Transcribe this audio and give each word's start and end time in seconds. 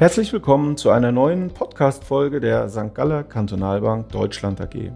Herzlich 0.00 0.32
willkommen 0.32 0.78
zu 0.78 0.88
einer 0.88 1.12
neuen 1.12 1.50
Podcast-Folge 1.50 2.40
der 2.40 2.70
St. 2.70 2.94
Galler 2.94 3.22
Kantonalbank 3.22 4.08
Deutschland 4.08 4.58
AG. 4.58 4.92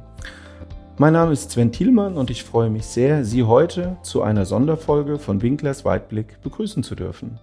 Mein 0.96 1.12
Name 1.12 1.34
ist 1.34 1.50
Sven 1.50 1.73
Thielmann 1.73 2.17
und 2.17 2.30
ich 2.30 2.42
freue 2.42 2.71
mich 2.71 2.87
sehr, 2.87 3.23
Sie 3.23 3.42
heute 3.42 3.98
zu 4.03 4.23
einer 4.23 4.46
Sonderfolge 4.46 5.19
von 5.19 5.42
Winklers 5.42 5.85
Weitblick 5.85 6.41
begrüßen 6.41 6.82
zu 6.82 6.94
dürfen. 6.94 7.39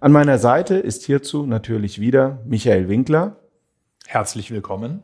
An 0.00 0.12
meiner 0.12 0.36
Seite 0.36 0.74
ist 0.74 1.06
hierzu 1.06 1.46
natürlich 1.46 1.98
wieder 1.98 2.40
Michael 2.44 2.90
Winkler. 2.90 3.36
Herzlich 4.06 4.50
willkommen. 4.50 5.02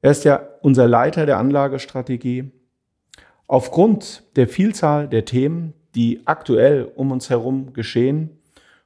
Er 0.00 0.12
ist 0.12 0.24
ja 0.24 0.40
unser 0.62 0.88
Leiter 0.88 1.26
der 1.26 1.36
Anlagestrategie. 1.36 2.52
Aufgrund 3.48 4.22
der 4.36 4.48
Vielzahl 4.48 5.10
der 5.10 5.26
Themen, 5.26 5.74
die 5.94 6.22
aktuell 6.24 6.90
um 6.94 7.12
uns 7.12 7.28
herum 7.28 7.74
geschehen, 7.74 8.33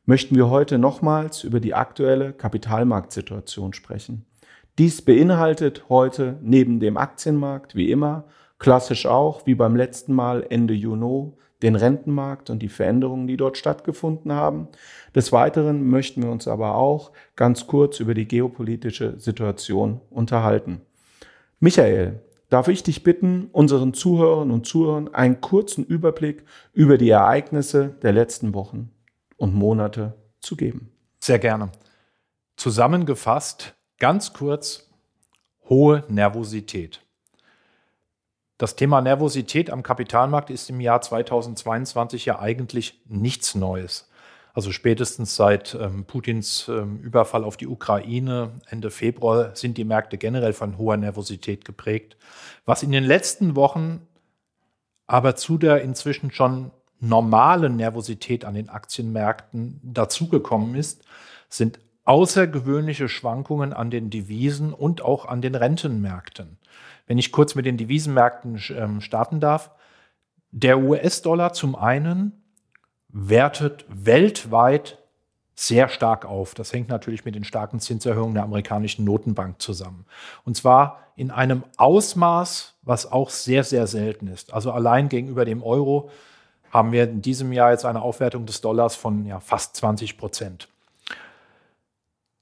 möchten 0.09 0.37
wir 0.37 0.49
heute 0.49 0.79
nochmals 0.79 1.45
über 1.45 1.61
die 1.61 1.75
aktuelle 1.75 2.33
Kapitalmarktsituation 2.33 3.75
sprechen. 3.75 4.25
Dies 4.79 5.03
beinhaltet 5.03 5.91
heute 5.91 6.39
neben 6.41 6.81
dem 6.81 6.97
Aktienmarkt 6.97 7.75
wie 7.75 7.91
immer, 7.91 8.25
klassisch 8.59 9.05
auch 9.05 9.45
wie 9.45 9.55
beim 9.55 9.77
letzten 9.77 10.15
Mal 10.15 10.47
Ende 10.49 10.73
Juni, 10.73 11.35
den 11.63 11.77
Rentenmarkt 11.77 12.49
und 12.49 12.61
die 12.61 12.71
Veränderungen, 12.71 13.27
die 13.27 13.37
dort 13.37 13.59
stattgefunden 13.59 14.33
haben. 14.33 14.69
Des 15.15 15.31
Weiteren 15.31 15.91
möchten 15.91 16.23
wir 16.23 16.31
uns 16.31 16.49
aber 16.49 16.77
auch 16.77 17.13
ganz 17.37 17.67
kurz 17.67 18.01
über 18.01 18.15
die 18.15 18.27
geopolitische 18.27 19.21
Situation 19.21 20.01
unterhalten. 20.09 20.81
Michael, 21.61 22.23
darf 22.49 22.69
ich 22.69 22.83
dich 22.83 23.03
bitten, 23.03 23.51
unseren 23.53 23.93
Zuhörern 23.93 24.53
und 24.53 24.65
Zuhörern 24.65 25.13
einen 25.13 25.43
kurzen 25.43 25.85
Überblick 25.85 26.45
über 26.73 26.97
die 26.97 27.11
Ereignisse 27.11 27.95
der 28.01 28.13
letzten 28.13 28.55
Wochen 28.55 28.91
und 29.39 29.55
Monate 29.55 30.15
zu 30.41 30.57
geben. 30.57 30.93
Sehr 31.19 31.39
gerne. 31.39 31.73
Zusammengefasst, 32.57 33.75
ganz 33.99 34.35
kurz, 34.35 34.91
hohe 35.69 36.05
Nervosität. 36.09 37.01
Das 38.59 38.75
Thema 38.75 39.01
Nervosität 39.01 39.71
am 39.71 39.83
Kapitalmarkt 39.83 40.51
ist 40.51 40.69
im 40.69 40.81
Jahr 40.81 41.01
2022 41.01 42.27
ja 42.27 42.41
eigentlich 42.41 43.01
nichts 43.07 43.55
Neues. 43.55 44.11
Also 44.53 44.73
spätestens 44.73 45.37
seit 45.37 45.77
ähm, 45.81 46.05
Putins 46.05 46.67
ähm, 46.67 46.99
Überfall 46.99 47.45
auf 47.45 47.57
die 47.57 47.69
Ukraine 47.69 48.61
Ende 48.69 48.91
Februar 48.91 49.55
sind 49.55 49.79
die 49.79 49.85
Märkte 49.85 50.19
generell 50.19 50.53
von 50.53 50.77
hoher 50.79 50.97
Nervosität 50.97 51.65
geprägt. 51.65 52.17
Was 52.65 52.83
in 52.83 52.91
den 52.91 53.05
letzten 53.05 53.55
Wochen 53.55 54.09
aber 55.07 55.37
zu 55.37 55.59
der 55.59 55.83
inzwischen 55.83 56.33
schon 56.33 56.73
normale 57.01 57.71
Nervosität 57.71 58.45
an 58.45 58.55
den 58.55 58.69
Aktienmärkten 58.69 59.81
dazugekommen 59.83 60.75
ist, 60.75 61.05
sind 61.49 61.79
außergewöhnliche 62.05 63.09
Schwankungen 63.09 63.73
an 63.73 63.91
den 63.91 64.11
Devisen 64.11 64.73
und 64.73 65.03
auch 65.03 65.27
an 65.27 65.43
den 65.43 65.55
Rentenmärkten. 65.55 66.59
Wenn 67.07 67.19
ich 67.19 67.33
kurz 67.33 67.55
mit 67.55 67.67
den 67.67 67.77
Devisenmärkten 67.77 68.61
ähm, 68.77 69.01
starten 69.01 69.41
darf, 69.41 69.71
der 70.51 70.79
US-Dollar 70.79 71.53
zum 71.53 71.77
einen 71.77 72.43
wertet 73.09 73.85
weltweit 73.89 74.99
sehr 75.55 75.89
stark 75.89 76.25
auf. 76.25 76.55
Das 76.55 76.73
hängt 76.73 76.89
natürlich 76.89 77.25
mit 77.25 77.35
den 77.35 77.45
starken 77.45 77.81
Zinserhöhungen 77.81 78.35
der 78.35 78.45
amerikanischen 78.45 79.05
Notenbank 79.05 79.61
zusammen. 79.61 80.07
Und 80.45 80.57
zwar 80.57 81.01
in 81.17 81.31
einem 81.31 81.65
Ausmaß, 81.77 82.75
was 82.83 83.11
auch 83.11 83.31
sehr, 83.31 83.65
sehr 83.65 83.87
selten 83.87 84.29
ist. 84.29 84.55
Also 84.55 84.71
allein 84.71 85.09
gegenüber 85.09 85.45
dem 85.45 85.63
Euro 85.63 86.11
haben 86.71 86.93
wir 86.93 87.05
in 87.05 87.23
diesem 87.23 87.53
Jahr 87.53 87.71
jetzt 87.71 87.85
eine 87.85 88.03
Aufwertung 88.03 88.47
des 88.47 88.61
Dollars 88.61 88.97
von 88.97 89.25
ja, 89.25 89.41
fast 89.41 89.77
20 89.77 90.19
Prozent. 90.19 90.69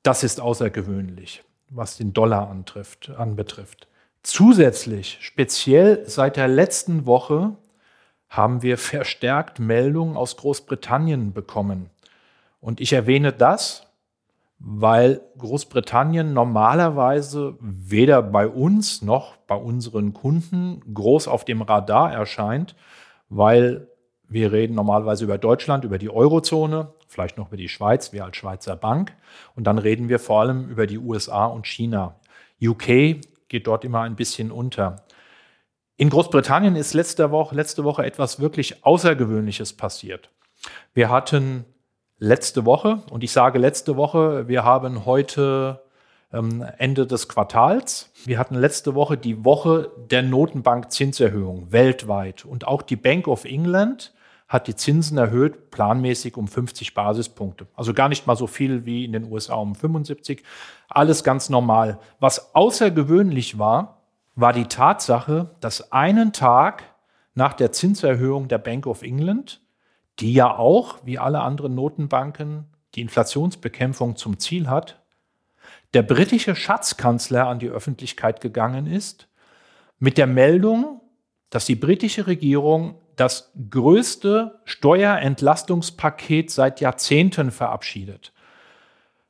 Das 0.03 0.23
ist 0.23 0.41
außergewöhnlich, 0.41 1.43
was 1.69 1.97
den 1.97 2.13
Dollar 2.13 2.49
antrifft, 2.49 3.11
anbetrifft. 3.11 3.89
Zusätzlich, 4.23 5.19
speziell 5.21 6.09
seit 6.09 6.37
der 6.37 6.49
letzten 6.49 7.07
Woche, 7.07 7.57
haben 8.29 8.63
wir 8.63 8.79
verstärkt 8.79 9.59
Meldungen 9.59 10.17
aus 10.17 10.37
Großbritannien 10.37 11.33
bekommen. 11.33 11.91
Und 12.61 12.81
ich 12.81 12.93
erwähne 12.93 13.33
das, 13.33 13.87
weil 14.59 15.21
Großbritannien 15.39 16.33
normalerweise 16.33 17.57
weder 17.61 18.23
bei 18.23 18.49
uns 18.49 19.03
noch 19.03 19.37
bei 19.47 19.55
unseren 19.55 20.13
Kunden 20.13 20.83
groß 20.93 21.29
auf 21.29 21.45
dem 21.45 21.63
Radar 21.63 22.13
erscheint, 22.13 22.75
weil 23.29 23.89
wir 24.29 24.53
reden 24.53 24.75
normalerweise 24.75 25.25
über 25.25 25.39
Deutschland, 25.39 25.85
über 25.85 25.99
die 25.99 26.11
Eurozone, 26.11 26.93
vielleicht 27.07 27.39
noch 27.39 27.49
über 27.49 27.57
die 27.57 27.69
Schweiz, 27.69 28.13
wir 28.13 28.25
als 28.25 28.37
Schweizer 28.37 28.77
Bank. 28.77 29.15
Und 29.55 29.65
dann 29.65 29.79
reden 29.79 30.09
wir 30.09 30.19
vor 30.19 30.41
allem 30.41 30.69
über 30.69 30.87
die 30.87 30.99
USA 30.99 31.47
und 31.47 31.67
China. 31.67 32.19
UK 32.61 33.21
geht 33.49 33.67
dort 33.67 33.85
immer 33.85 34.03
ein 34.03 34.17
bisschen 34.17 34.51
unter. 34.51 35.05
In 35.97 36.11
Großbritannien 36.11 36.77
ist 36.77 36.93
letzte 36.93 37.31
Woche, 37.31 37.55
letzte 37.55 37.85
Woche 37.85 38.05
etwas 38.05 38.41
wirklich 38.41 38.85
Außergewöhnliches 38.85 39.75
passiert. 39.75 40.31
Wir 40.93 41.09
hatten 41.09 41.65
letzte 42.19 42.65
Woche, 42.65 43.03
und 43.11 43.23
ich 43.23 43.33
sage 43.33 43.59
letzte 43.59 43.97
Woche, 43.97 44.49
wir 44.49 44.65
haben 44.65 45.07
heute 45.07 45.83
ähm, 46.33 46.65
Ende 46.79 47.07
des 47.07 47.29
Quartals. 47.29 48.11
Wir 48.25 48.39
hatten 48.39 48.57
letzte 48.57 48.95
Woche 48.95 49.17
die 49.17 49.45
Woche 49.45 49.91
der 50.11 50.23
Notenbank-Zinserhöhung 50.23 51.73
weltweit. 51.73 52.45
Und 52.45 52.67
auch 52.67 52.83
die 52.83 52.97
Bank 52.97 53.29
of 53.29 53.45
England 53.45 54.13
hat 54.49 54.69
die 54.69 54.77
Zinsen 54.77 55.19
erhöht, 55.19 55.71
planmäßig 55.71 56.37
um 56.37 56.47
50 56.47 56.95
Basispunkte. 56.95 57.67
Also 57.75 57.93
gar 57.95 58.09
nicht 58.09 58.27
mal 58.27 58.37
so 58.37 58.47
viel 58.47 58.85
wie 58.85 59.05
in 59.05 59.13
den 59.13 59.31
USA 59.31 59.57
um 59.57 59.75
75. 59.75 60.43
Alles 60.89 61.25
ganz 61.25 61.49
normal. 61.49 61.99
Was 62.21 62.55
außergewöhnlich 62.55 63.59
war, 63.59 64.03
war 64.37 64.53
die 64.53 64.67
Tatsache, 64.67 65.51
dass 65.61 65.93
einen 65.93 66.33
Tag 66.33 66.85
nach 67.35 67.55
der 67.55 67.73
Zinserhöhung 67.73 68.49
der 68.49 68.59
Bank 68.59 68.87
of 68.87 69.03
England, 69.03 69.61
die 70.21 70.33
ja 70.33 70.57
auch, 70.57 70.99
wie 71.05 71.19
alle 71.19 71.41
anderen 71.41 71.75
Notenbanken, 71.75 72.67
die 72.95 73.03
Inflationsbekämpfung 73.03 74.17
zum 74.17 74.39
Ziel 74.39 74.69
hat, 74.69 75.03
der 75.93 76.03
britische 76.03 76.55
Schatzkanzler 76.55 77.49
an 77.49 77.59
die 77.59 77.69
Öffentlichkeit 77.69 78.41
gegangen 78.41 78.87
ist 78.87 79.29
mit 79.99 80.19
der 80.19 80.27
Meldung, 80.27 80.96
dass 81.51 81.67
die 81.67 81.77
britische 81.77 82.27
Regierung 82.27 82.97
das 83.17 83.53
größte 83.71 84.61
Steuerentlastungspaket 84.65 86.51
seit 86.51 86.81
Jahrzehnten 86.81 87.51
verabschiedet. 87.51 88.33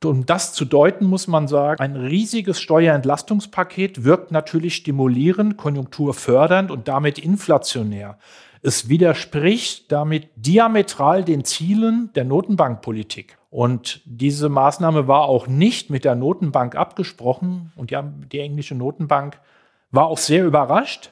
Um 0.03 0.25
das 0.27 0.53
zu 0.53 0.65
deuten, 0.65 1.05
muss 1.05 1.27
man 1.27 1.47
sagen, 1.47 1.81
ein 1.81 1.95
riesiges 1.95 2.61
Steuerentlastungspaket 2.61 4.03
wirkt 4.03 4.31
natürlich 4.31 4.75
stimulierend, 4.75 5.57
konjunkturfördernd 5.57 6.69
und 6.69 6.87
damit 6.87 7.17
inflationär. 7.17 8.19
Es 8.61 8.89
widerspricht 8.89 9.91
damit 9.91 10.29
diametral 10.35 11.23
den 11.23 11.45
Zielen 11.45 12.11
der 12.13 12.25
Notenbankpolitik. 12.25 13.37
Und 13.49 14.01
diese 14.05 14.49
Maßnahme 14.49 15.07
war 15.07 15.23
auch 15.23 15.47
nicht 15.47 15.89
mit 15.89 16.03
der 16.05 16.15
Notenbank 16.15 16.75
abgesprochen. 16.75 17.71
Und 17.75 17.89
ja, 17.89 18.01
die 18.03 18.39
englische 18.39 18.75
Notenbank 18.75 19.39
war 19.89 20.07
auch 20.07 20.17
sehr 20.17 20.45
überrascht 20.45 21.11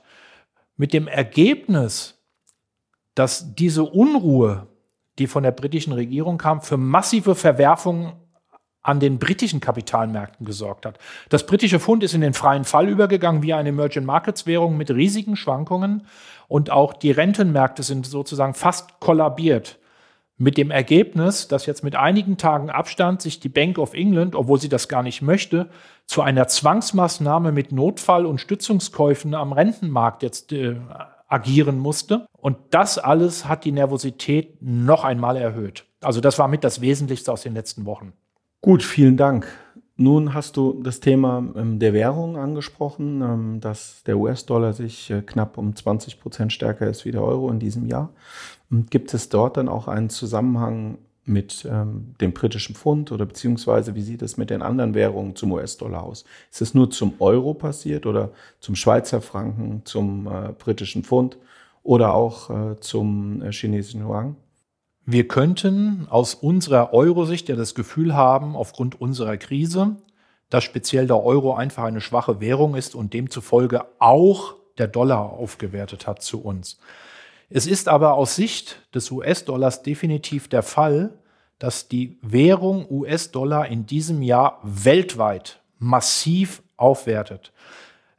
mit 0.77 0.93
dem 0.93 1.07
Ergebnis, 1.07 2.15
dass 3.13 3.55
diese 3.55 3.83
Unruhe, 3.83 4.67
die 5.19 5.27
von 5.27 5.43
der 5.43 5.51
britischen 5.51 5.93
Regierung 5.93 6.37
kam, 6.37 6.61
für 6.61 6.77
massive 6.77 7.35
Verwerfungen 7.35 8.13
an 8.81 8.99
den 8.99 9.17
britischen 9.17 9.61
Kapitalmärkten 9.61 10.45
gesorgt 10.45 10.85
hat. 10.85 10.99
Das 11.29 11.47
britische 11.47 11.79
Pfund 11.79 12.03
ist 12.03 12.13
in 12.13 12.21
den 12.21 12.35
freien 12.35 12.65
Fall 12.65 12.87
übergegangen 12.87 13.41
wie 13.41 13.53
eine 13.53 13.69
Emerging 13.69 14.05
Markets 14.05 14.45
Währung 14.45 14.77
mit 14.77 14.91
riesigen 14.91 15.35
Schwankungen 15.35 16.05
und 16.47 16.69
auch 16.69 16.93
die 16.93 17.09
Rentenmärkte 17.09 17.81
sind 17.81 18.05
sozusagen 18.05 18.53
fast 18.53 18.99
kollabiert. 18.99 19.79
Mit 20.37 20.57
dem 20.57 20.69
Ergebnis, 20.69 21.47
dass 21.47 21.65
jetzt 21.65 21.83
mit 21.83 21.95
einigen 21.95 22.37
Tagen 22.37 22.69
Abstand 22.69 23.21
sich 23.21 23.39
die 23.39 23.49
Bank 23.49 23.77
of 23.77 23.93
England, 23.93 24.35
obwohl 24.35 24.59
sie 24.59 24.67
das 24.67 24.89
gar 24.89 25.01
nicht 25.01 25.21
möchte, 25.21 25.69
zu 26.05 26.21
einer 26.21 26.47
Zwangsmaßnahme 26.47 27.53
mit 27.53 27.71
Notfall- 27.71 28.25
und 28.25 28.41
Stützungskäufen 28.41 29.33
am 29.33 29.53
Rentenmarkt 29.53 30.23
jetzt 30.23 30.51
äh, 30.51 30.75
agieren 31.27 31.79
musste. 31.79 32.27
Und 32.33 32.57
das 32.71 32.97
alles 32.97 33.47
hat 33.47 33.63
die 33.63 33.71
Nervosität 33.71 34.61
noch 34.61 35.05
einmal 35.05 35.37
erhöht. 35.37 35.85
Also 36.01 36.21
das 36.21 36.37
war 36.37 36.47
mit 36.47 36.63
das 36.63 36.81
Wesentlichste 36.81 37.31
aus 37.31 37.41
den 37.41 37.53
letzten 37.53 37.85
Wochen. 37.85 38.13
Gut, 38.61 38.83
vielen 38.83 39.17
Dank. 39.17 39.47
Nun 39.97 40.33
hast 40.33 40.57
du 40.57 40.81
das 40.83 40.99
Thema 40.99 41.37
ähm, 41.55 41.79
der 41.79 41.93
Währung 41.93 42.35
angesprochen, 42.35 43.21
ähm, 43.21 43.59
dass 43.61 44.03
der 44.03 44.17
US-Dollar 44.17 44.73
sich 44.73 45.09
äh, 45.09 45.21
knapp 45.21 45.57
um 45.57 45.73
20 45.73 46.19
Prozent 46.19 46.51
stärker 46.51 46.87
ist 46.87 47.05
wie 47.05 47.11
der 47.11 47.23
Euro 47.23 47.49
in 47.49 47.59
diesem 47.59 47.87
Jahr. 47.87 48.11
Gibt 48.89 49.13
es 49.13 49.29
dort 49.29 49.55
dann 49.55 49.69
auch 49.69 49.87
einen 49.87 50.09
Zusammenhang 50.09 50.97
mit 51.23 51.65
ähm, 51.71 52.13
dem 52.19 52.33
britischen 52.33 52.75
Pfund 52.75 53.13
oder 53.13 53.25
beziehungsweise 53.25 53.95
wie 53.95 54.01
sieht 54.01 54.21
es 54.21 54.35
mit 54.35 54.49
den 54.49 54.61
anderen 54.61 54.95
Währungen 54.95 55.35
zum 55.35 55.53
US-Dollar 55.53 56.03
aus? 56.03 56.25
Ist 56.51 56.61
es 56.61 56.73
nur 56.73 56.91
zum 56.91 57.13
Euro 57.19 57.53
passiert 57.53 58.05
oder 58.05 58.31
zum 58.59 58.75
Schweizer 58.75 59.21
Franken, 59.21 59.83
zum 59.85 60.27
äh, 60.27 60.51
britischen 60.59 61.03
Pfund 61.03 61.37
oder 61.83 62.13
auch 62.13 62.49
äh, 62.49 62.79
zum 62.81 63.43
chinesischen 63.49 64.01
Yuan? 64.01 64.35
Wir 65.05 65.27
könnten 65.27 66.07
aus 66.09 66.33
unserer 66.33 66.93
Euro-Sicht 66.93 67.47
ja 67.47 67.55
das 67.55 67.75
Gefühl 67.75 68.15
haben, 68.15 68.55
aufgrund 68.55 68.99
unserer 68.99 69.37
Krise, 69.37 69.97
dass 70.49 70.63
speziell 70.63 71.05
der 71.05 71.23
Euro 71.23 71.53
einfach 71.53 71.83
eine 71.83 72.01
schwache 72.01 72.39
Währung 72.39 72.75
ist 72.75 72.95
und 72.95 73.13
demzufolge 73.13 73.85
auch 73.99 74.55
der 74.77 74.87
Dollar 74.87 75.33
aufgewertet 75.33 76.07
hat 76.07 76.21
zu 76.23 76.41
uns. 76.43 76.79
Es 77.49 77.67
ist 77.67 77.87
aber 77.87 78.15
aus 78.15 78.35
Sicht 78.35 78.81
des 78.95 79.11
US-Dollars 79.11 79.83
definitiv 79.83 80.47
der 80.47 80.63
Fall, 80.63 81.19
dass 81.59 81.87
die 81.87 82.17
Währung 82.21 82.89
US-Dollar 82.89 83.67
in 83.67 83.85
diesem 83.85 84.21
Jahr 84.21 84.59
weltweit 84.63 85.61
massiv 85.77 86.63
aufwertet. 86.77 87.53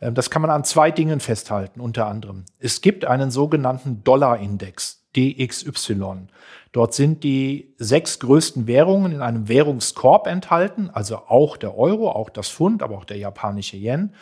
Ähm, 0.00 0.15
das 0.15 0.31
kann 0.31 0.43
man 0.43 0.50
an 0.50 0.65
zwei 0.65 0.91
Dingen 0.91 1.21
festhalten, 1.21 1.81
unter 1.81 2.06
anderem. 2.06 2.44
Es 2.59 2.81
gibt 2.81 3.05
einen 3.05 3.31
sogenannten 3.31 4.05
Dollar-Index, 4.05 5.06
DXY. 5.17 6.29
Dort 6.73 6.95
sind 6.95 7.25
die 7.25 7.75
sechs 7.79 8.19
größten 8.19 8.67
Währungen 8.67 9.13
in 9.13 9.23
einem 9.23 9.49
Währungskorb 9.49 10.27
enthalten, 10.27 10.91
also 10.91 11.17
auch 11.29 11.57
der 11.57 11.79
Euro, 11.79 12.11
auch 12.11 12.29
das 12.29 12.51
Pfund, 12.51 12.83
aber 12.83 12.99
auch 12.99 13.05
der 13.05 13.17
japanische 13.17 13.77
Yen. 13.77 14.13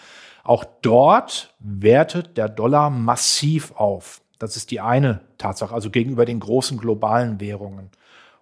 Auch 0.45 0.65
dort 0.83 1.55
wertet 1.59 2.37
der 2.37 2.49
Dollar 2.49 2.91
massiv 2.91 3.73
auf. 3.73 4.21
Das 4.39 4.57
ist 4.57 4.71
die 4.71 4.81
eine 4.81 5.21
Tatsache, 5.39 5.75
also 5.75 5.91
gegenüber 5.91 6.27
den 6.27 6.39
großen 6.39 6.79
globalen 6.79 7.41
Währungen. 7.41 7.91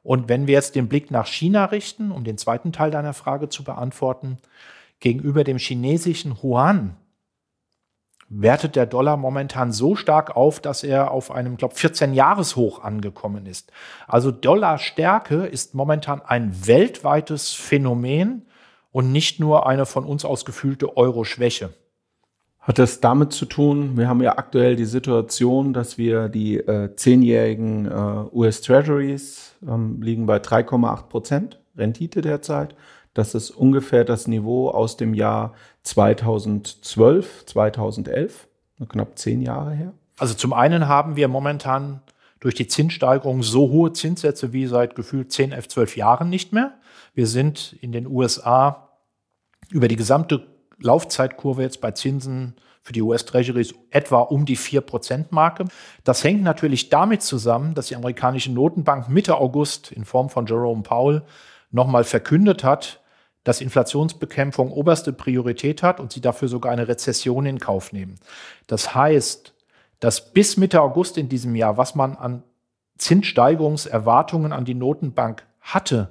Und 0.02 0.28
wenn 0.28 0.46
wir 0.46 0.54
jetzt 0.54 0.74
den 0.74 0.88
Blick 0.88 1.10
nach 1.10 1.26
China 1.26 1.66
richten, 1.66 2.10
um 2.10 2.24
den 2.24 2.38
zweiten 2.38 2.72
Teil 2.72 2.90
deiner 2.90 3.14
Frage 3.14 3.48
zu 3.48 3.62
beantworten, 3.62 4.38
gegenüber 5.00 5.44
dem 5.44 5.58
chinesischen 5.58 6.36
Yuan 6.42 6.96
wertet 8.34 8.76
der 8.76 8.86
Dollar 8.86 9.16
momentan 9.16 9.72
so 9.72 9.94
stark 9.94 10.34
auf, 10.34 10.58
dass 10.60 10.84
er 10.84 11.10
auf 11.10 11.30
einem, 11.30 11.56
glaube 11.56 11.74
14-Jahres-Hoch 11.74 12.82
angekommen 12.82 13.46
ist. 13.46 13.70
Also 14.06 14.30
Dollarstärke 14.30 15.44
ist 15.46 15.74
momentan 15.74 16.22
ein 16.22 16.66
weltweites 16.66 17.52
Phänomen 17.52 18.46
und 18.90 19.12
nicht 19.12 19.38
nur 19.38 19.66
eine 19.66 19.84
von 19.84 20.04
uns 20.04 20.24
aus 20.24 20.44
gefühlte 20.44 20.96
Euro-Schwäche. 20.96 21.70
Hat 22.60 22.78
das 22.78 23.00
damit 23.00 23.32
zu 23.32 23.44
tun, 23.44 23.96
wir 23.96 24.08
haben 24.08 24.22
ja 24.22 24.38
aktuell 24.38 24.76
die 24.76 24.84
Situation, 24.84 25.72
dass 25.72 25.98
wir 25.98 26.28
die 26.28 26.58
äh, 26.58 26.94
zehnjährigen 26.94 27.86
äh, 27.86 27.90
US 28.32 28.60
Treasuries 28.62 29.56
ähm, 29.66 30.00
liegen 30.00 30.26
bei 30.26 30.36
3,8 30.36 31.08
Prozent 31.08 31.60
Rendite 31.76 32.20
derzeit. 32.20 32.76
Das 33.14 33.34
ist 33.34 33.50
ungefähr 33.50 34.04
das 34.04 34.26
Niveau 34.26 34.70
aus 34.70 34.96
dem 34.96 35.14
Jahr 35.14 35.54
2012, 35.82 37.46
2011, 37.46 38.48
knapp 38.88 39.18
zehn 39.18 39.42
Jahre 39.42 39.72
her. 39.72 39.92
Also 40.18 40.34
zum 40.34 40.52
einen 40.52 40.88
haben 40.88 41.16
wir 41.16 41.28
momentan 41.28 42.00
durch 42.40 42.54
die 42.54 42.66
Zinssteigerung 42.66 43.42
so 43.42 43.70
hohe 43.70 43.92
Zinssätze 43.92 44.52
wie 44.52 44.66
seit 44.66 44.94
gefühlt 44.94 45.30
10, 45.30 45.52
11, 45.52 45.68
12 45.68 45.96
Jahren 45.96 46.28
nicht 46.28 46.52
mehr. 46.52 46.74
Wir 47.14 47.26
sind 47.26 47.76
in 47.80 47.92
den 47.92 48.06
USA 48.06 48.88
über 49.70 49.88
die 49.88 49.96
gesamte 49.96 50.46
Laufzeitkurve 50.80 51.62
jetzt 51.62 51.80
bei 51.80 51.92
Zinsen 51.92 52.56
für 52.82 52.92
die 52.92 53.02
US-Treasuries 53.02 53.74
etwa 53.90 54.20
um 54.20 54.44
die 54.44 54.56
4%-Marke. 54.56 55.66
Das 56.02 56.24
hängt 56.24 56.42
natürlich 56.42 56.88
damit 56.88 57.22
zusammen, 57.22 57.74
dass 57.74 57.86
die 57.86 57.96
amerikanische 57.96 58.50
Notenbank 58.50 59.08
Mitte 59.08 59.36
August 59.36 59.92
in 59.92 60.04
Form 60.04 60.28
von 60.28 60.46
Jerome 60.46 60.82
Powell 60.82 61.22
nochmal 61.70 62.02
verkündet 62.04 62.64
hat, 62.64 63.01
dass 63.44 63.60
Inflationsbekämpfung 63.60 64.70
oberste 64.70 65.12
Priorität 65.12 65.82
hat 65.82 66.00
und 66.00 66.12
sie 66.12 66.20
dafür 66.20 66.48
sogar 66.48 66.72
eine 66.72 66.88
Rezession 66.88 67.46
in 67.46 67.58
Kauf 67.58 67.92
nehmen. 67.92 68.16
Das 68.66 68.94
heißt, 68.94 69.54
dass 70.00 70.32
bis 70.32 70.56
Mitte 70.56 70.80
August 70.80 71.18
in 71.18 71.28
diesem 71.28 71.54
Jahr, 71.54 71.76
was 71.76 71.94
man 71.94 72.16
an 72.16 72.42
Zinssteigerungserwartungen 72.98 74.52
an 74.52 74.64
die 74.64 74.74
Notenbank 74.74 75.44
hatte, 75.60 76.10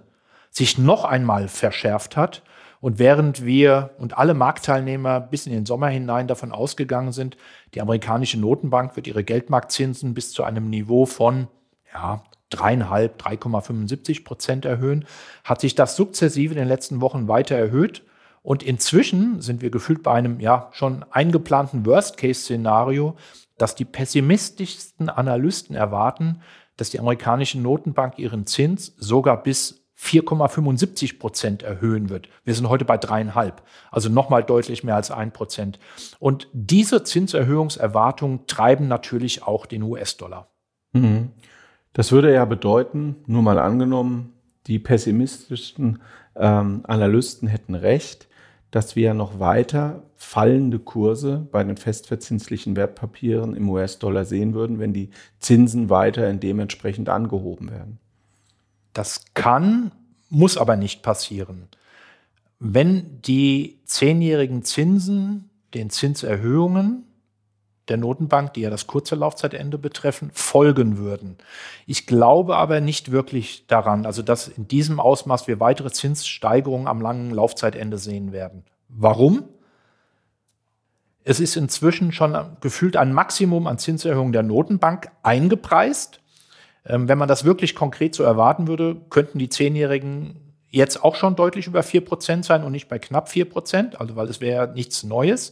sich 0.49 0.77
noch 0.77 1.05
einmal 1.05 1.47
verschärft 1.47 2.17
hat 2.17 2.43
und 2.81 2.99
während 2.99 3.45
wir 3.45 3.91
und 3.99 4.17
alle 4.17 4.33
Marktteilnehmer 4.33 5.21
bis 5.21 5.45
in 5.45 5.53
den 5.53 5.65
Sommer 5.65 5.87
hinein 5.87 6.27
davon 6.27 6.51
ausgegangen 6.51 7.11
sind, 7.11 7.37
die 7.73 7.81
amerikanische 7.81 8.39
Notenbank 8.39 8.95
wird 8.95 9.07
ihre 9.07 9.23
Geldmarktzinsen 9.23 10.13
bis 10.13 10.31
zu 10.31 10.43
einem 10.43 10.69
Niveau 10.69 11.05
von 11.05 11.47
ja, 11.93 12.23
dreieinhalb, 12.49 13.21
3,75 13.21 14.23
Prozent 14.23 14.65
erhöhen, 14.65 15.05
hat 15.43 15.61
sich 15.61 15.75
das 15.75 15.95
sukzessive 15.95 16.53
in 16.53 16.59
den 16.59 16.67
letzten 16.67 17.01
Wochen 17.01 17.27
weiter 17.27 17.55
erhöht. 17.55 18.03
Und 18.43 18.63
inzwischen 18.63 19.41
sind 19.41 19.61
wir 19.61 19.69
gefühlt 19.69 20.03
bei 20.03 20.13
einem 20.13 20.39
ja 20.39 20.69
schon 20.71 21.05
eingeplanten 21.11 21.85
Worst-Case-Szenario, 21.85 23.15
dass 23.57 23.75
die 23.75 23.85
pessimistischsten 23.85 25.09
Analysten 25.09 25.75
erwarten, 25.75 26.41
dass 26.77 26.89
die 26.89 26.99
amerikanische 26.99 27.59
Notenbank 27.59 28.17
ihren 28.17 28.47
Zins 28.47 28.93
sogar 28.97 29.43
bis 29.43 29.81
4,75 29.99 31.19
Prozent 31.19 31.61
erhöhen 31.61 32.09
wird. 32.09 32.27
Wir 32.43 32.55
sind 32.55 32.67
heute 32.69 32.85
bei 32.85 32.97
dreieinhalb, 32.97 33.61
also 33.91 34.09
nochmal 34.09 34.43
deutlich 34.43 34.83
mehr 34.83 34.95
als 34.95 35.11
ein 35.11 35.31
Prozent. 35.31 35.77
Und 36.17 36.47
diese 36.53 37.03
Zinserhöhungserwartungen 37.03 38.47
treiben 38.47 38.87
natürlich 38.87 39.43
auch 39.43 39.67
den 39.67 39.83
US-Dollar. 39.83 40.47
Mhm. 40.93 41.29
Das 41.93 42.11
würde 42.11 42.33
ja 42.33 42.45
bedeuten, 42.45 43.15
nur 43.25 43.41
mal 43.41 43.59
angenommen, 43.59 44.33
die 44.67 44.79
pessimistischsten 44.79 46.01
ähm, 46.35 46.81
Analysten 46.83 47.47
hätten 47.47 47.75
recht, 47.75 48.27
dass 48.69 48.95
wir 48.95 49.13
noch 49.13 49.39
weiter 49.39 50.03
fallende 50.15 50.79
Kurse 50.79 51.45
bei 51.51 51.63
den 51.63 51.75
festverzinslichen 51.75 52.77
Wertpapieren 52.77 53.53
im 53.53 53.69
US-Dollar 53.69 54.23
sehen 54.23 54.53
würden, 54.53 54.79
wenn 54.79 54.93
die 54.93 55.09
Zinsen 55.39 55.89
weiter 55.89 56.31
dementsprechend 56.33 57.09
angehoben 57.09 57.69
werden. 57.69 57.99
Das 58.93 59.25
kann, 59.33 59.91
muss 60.29 60.57
aber 60.57 60.77
nicht 60.77 61.01
passieren. 61.01 61.67
Wenn 62.59 63.21
die 63.23 63.79
zehnjährigen 63.85 64.63
Zinsen 64.63 65.49
den 65.73 65.89
Zinserhöhungen 65.89 67.03
der 67.91 67.97
Notenbank, 67.97 68.53
die 68.53 68.61
ja 68.61 68.69
das 68.69 68.87
kurze 68.87 69.15
Laufzeitende 69.15 69.77
betreffen, 69.77 70.31
folgen 70.33 70.97
würden. 70.97 71.37
Ich 71.85 72.07
glaube 72.07 72.55
aber 72.55 72.79
nicht 72.79 73.11
wirklich 73.11 73.67
daran, 73.67 74.05
also 74.05 74.21
dass 74.21 74.47
in 74.47 74.67
diesem 74.67 75.01
Ausmaß 75.01 75.47
wir 75.47 75.59
weitere 75.59 75.91
Zinssteigerungen 75.91 76.87
am 76.87 77.01
langen 77.01 77.31
Laufzeitende 77.31 77.97
sehen 77.97 78.31
werden. 78.31 78.63
Warum? 78.87 79.43
Es 81.23 81.39
ist 81.39 81.57
inzwischen 81.57 82.13
schon 82.13 82.35
gefühlt 82.61 82.95
ein 82.95 83.13
Maximum 83.13 83.67
an 83.67 83.77
Zinserhöhungen 83.77 84.31
der 84.31 84.43
Notenbank 84.43 85.11
eingepreist. 85.21 86.21
Ähm, 86.85 87.09
wenn 87.09 87.17
man 87.17 87.27
das 87.27 87.43
wirklich 87.43 87.75
konkret 87.75 88.15
so 88.15 88.23
erwarten 88.23 88.67
würde, 88.67 88.95
könnten 89.09 89.37
die 89.37 89.49
Zehnjährigen 89.49 90.55
jetzt 90.69 91.03
auch 91.03 91.15
schon 91.15 91.35
deutlich 91.35 91.67
über 91.67 91.81
4% 91.81 92.43
sein 92.43 92.63
und 92.63 92.71
nicht 92.71 92.87
bei 92.87 92.97
knapp 92.97 93.27
4%, 93.27 93.95
also 93.95 94.15
weil 94.15 94.29
es 94.29 94.39
wäre 94.39 94.71
nichts 94.73 95.03
Neues. 95.03 95.51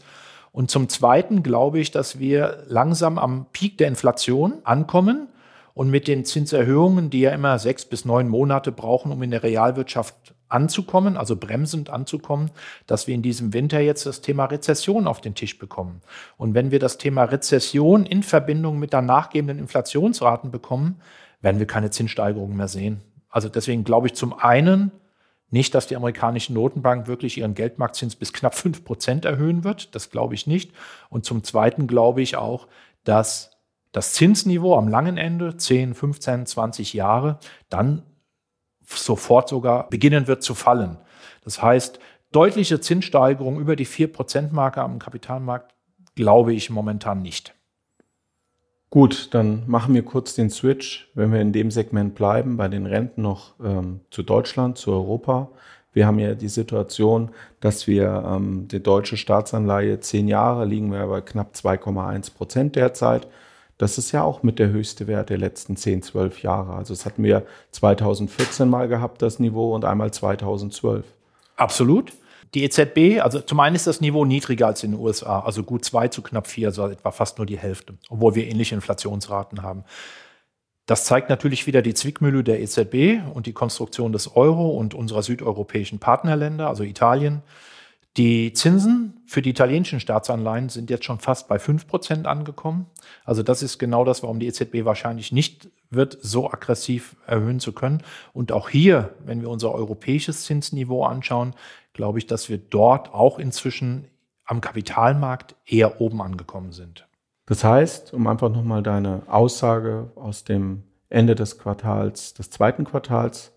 Und 0.51 0.71
zum 0.71 0.89
Zweiten 0.89 1.43
glaube 1.43 1.79
ich, 1.79 1.91
dass 1.91 2.19
wir 2.19 2.63
langsam 2.67 3.17
am 3.17 3.45
Peak 3.53 3.77
der 3.77 3.87
Inflation 3.87 4.55
ankommen 4.63 5.27
und 5.73 5.89
mit 5.89 6.07
den 6.07 6.25
Zinserhöhungen, 6.25 7.09
die 7.09 7.21
ja 7.21 7.31
immer 7.31 7.59
sechs 7.59 7.85
bis 7.85 8.05
neun 8.05 8.27
Monate 8.27 8.71
brauchen, 8.71 9.11
um 9.11 9.23
in 9.23 9.31
der 9.31 9.43
Realwirtschaft 9.43 10.33
anzukommen, 10.49 11.15
also 11.15 11.35
bremsend 11.35 11.89
anzukommen, 11.89 12.51
dass 12.87 13.07
wir 13.07 13.15
in 13.15 13.21
diesem 13.21 13.53
Winter 13.53 13.79
jetzt 13.79 14.05
das 14.05 14.21
Thema 14.21 14.45
Rezession 14.45 15.07
auf 15.07 15.21
den 15.21 15.35
Tisch 15.35 15.57
bekommen. 15.59 16.01
Und 16.37 16.55
wenn 16.55 16.71
wir 16.71 16.79
das 16.79 16.97
Thema 16.97 17.23
Rezession 17.23 18.05
in 18.05 18.23
Verbindung 18.23 18.79
mit 18.79 18.91
der 18.91 19.01
nachgebenden 19.03 19.59
Inflationsraten 19.59 20.51
bekommen, 20.51 20.99
werden 21.41 21.59
wir 21.59 21.67
keine 21.67 21.91
Zinssteigerungen 21.91 22.57
mehr 22.57 22.67
sehen. 22.67 23.01
Also 23.29 23.47
deswegen 23.47 23.83
glaube 23.83 24.07
ich 24.07 24.15
zum 24.15 24.33
einen 24.37 24.91
nicht, 25.51 25.73
dass 25.73 25.87
die 25.87 25.95
amerikanische 25.95 26.53
Notenbank 26.53 27.07
wirklich 27.07 27.37
ihren 27.37 27.55
Geldmarktzins 27.55 28.15
bis 28.15 28.33
knapp 28.33 28.55
fünf 28.55 28.83
Prozent 28.83 29.25
erhöhen 29.25 29.63
wird. 29.63 29.95
Das 29.95 30.09
glaube 30.09 30.35
ich 30.35 30.47
nicht. 30.47 30.71
Und 31.09 31.25
zum 31.25 31.43
Zweiten 31.43 31.87
glaube 31.87 32.21
ich 32.21 32.35
auch, 32.35 32.67
dass 33.03 33.57
das 33.91 34.13
Zinsniveau 34.13 34.77
am 34.77 34.87
langen 34.87 35.17
Ende, 35.17 35.57
10, 35.57 35.95
15, 35.95 36.45
20 36.45 36.93
Jahre, 36.93 37.39
dann 37.69 38.03
sofort 38.85 39.49
sogar 39.49 39.89
beginnen 39.89 40.27
wird 40.27 40.43
zu 40.43 40.53
fallen. 40.53 40.97
Das 41.43 41.61
heißt, 41.61 41.99
deutliche 42.31 42.79
Zinssteigerung 42.79 43.59
über 43.59 43.75
die 43.75 43.87
4%-Marke 43.87 44.81
am 44.81 44.99
Kapitalmarkt 44.99 45.73
glaube 46.15 46.53
ich 46.53 46.69
momentan 46.69 47.21
nicht. 47.21 47.55
Gut, 48.91 49.29
dann 49.35 49.63
machen 49.67 49.93
wir 49.93 50.03
kurz 50.03 50.33
den 50.33 50.49
Switch, 50.49 51.11
wenn 51.13 51.31
wir 51.31 51.41
in 51.41 51.53
dem 51.53 51.69
Segment 51.69 52.15
bleiben, 52.15 52.57
bei 52.57 52.67
den 52.67 52.87
Renten 52.87 53.21
noch 53.21 53.53
ähm, 53.63 53.99
zu 54.09 54.23
Deutschland, 54.23 54.79
zu 54.79 54.91
Europa. 54.91 55.49
Wir 55.93 56.07
haben 56.07 56.17
ja 56.17 56.33
die 56.33 56.49
Situation, 56.49 57.29
dass 57.59 57.85
wir 57.85 58.23
ähm, 58.25 58.67
die 58.67 58.81
deutsche 58.81 59.15
Staatsanleihe 59.15 59.99
zehn 59.99 60.27
Jahre 60.27 60.65
liegen 60.65 60.91
wir 60.91 61.05
bei 61.05 61.21
knapp 61.21 61.53
2,1 61.53 62.33
Prozent 62.33 62.75
derzeit. 62.75 63.27
Das 63.77 63.97
ist 63.99 64.11
ja 64.11 64.23
auch 64.23 64.41
mit 64.43 64.57
der 64.57 64.69
höchste 64.69 65.07
Wert 65.07 65.29
der 65.29 65.37
letzten 65.37 65.77
10, 65.77 66.01
12 66.01 66.41
Jahre. 66.41 66.73
Also 66.73 66.93
das 66.93 67.05
hatten 67.05 67.23
wir 67.23 67.45
2014 67.71 68.67
mal 68.67 68.87
gehabt, 68.87 69.21
das 69.21 69.39
Niveau, 69.39 69.73
und 69.75 69.85
einmal 69.85 70.11
2012. 70.11 71.05
Absolut. 71.55 72.11
Die 72.55 72.63
EZB, 72.63 73.21
also 73.21 73.41
zum 73.41 73.59
einen 73.59 73.75
ist 73.75 73.85
das 73.85 74.01
Niveau 74.01 74.25
niedriger 74.25 74.67
als 74.67 74.83
in 74.83 74.91
den 74.91 74.99
USA, 74.99 75.41
also 75.41 75.63
gut 75.63 75.85
zwei 75.85 76.07
zu 76.07 76.21
knapp 76.21 76.47
vier, 76.47 76.69
also 76.69 76.87
etwa 76.87 77.11
fast 77.11 77.37
nur 77.37 77.45
die 77.45 77.59
Hälfte, 77.59 77.93
obwohl 78.09 78.35
wir 78.35 78.47
ähnliche 78.47 78.75
Inflationsraten 78.75 79.61
haben. 79.61 79.83
Das 80.87 81.05
zeigt 81.05 81.29
natürlich 81.29 81.67
wieder 81.67 81.83
die 81.83 81.93
Zwickmühle 81.93 82.43
der 82.43 82.61
EZB 82.61 83.21
und 83.35 83.45
die 83.45 83.53
Konstruktion 83.53 84.11
des 84.11 84.35
Euro 84.35 84.69
und 84.69 84.95
unserer 84.95 85.21
südeuropäischen 85.21 85.99
Partnerländer, 85.99 86.67
also 86.67 86.83
Italien. 86.83 87.43
Die 88.17 88.53
Zinsen 88.53 89.21
für 89.27 89.43
die 89.43 89.51
italienischen 89.51 89.99
Staatsanleihen 89.99 90.69
sind 90.69 90.89
jetzt 90.89 91.05
schon 91.05 91.19
fast 91.19 91.47
bei 91.47 91.57
5% 91.57 92.25
angekommen. 92.25 92.87
Also 93.23 93.43
das 93.43 93.61
ist 93.61 93.77
genau 93.77 94.03
das, 94.03 94.23
warum 94.23 94.39
die 94.39 94.47
EZB 94.47 94.83
wahrscheinlich 94.83 95.31
nicht 95.31 95.69
wird, 95.91 96.17
so 96.21 96.51
aggressiv 96.51 97.15
erhöhen 97.27 97.59
zu 97.59 97.71
können. 97.71 98.01
Und 98.33 98.51
auch 98.51 98.69
hier, 98.69 99.13
wenn 99.25 99.41
wir 99.41 99.49
unser 99.49 99.73
europäisches 99.73 100.43
Zinsniveau 100.45 101.03
anschauen, 101.05 101.53
glaube 101.99 102.17
ich, 102.17 102.27
dass 102.27 102.47
wir 102.47 102.57
dort 102.57 103.13
auch 103.13 103.39
inzwischen 103.39 104.07
am 104.45 104.61
Kapitalmarkt 104.61 105.57
eher 105.65 105.99
oben 105.99 106.21
angekommen 106.21 106.71
sind. 106.71 107.05
Das 107.45 107.65
heißt, 107.65 108.13
um 108.13 108.25
einfach 108.25 108.49
nochmal 108.49 108.81
deine 108.83 109.23
Aussage 109.27 110.09
aus 110.15 110.45
dem 110.45 110.83
Ende 111.09 111.35
des 111.35 111.57
Quartals, 111.57 112.33
des 112.35 112.51
zweiten 112.51 112.85
Quartals, 112.85 113.51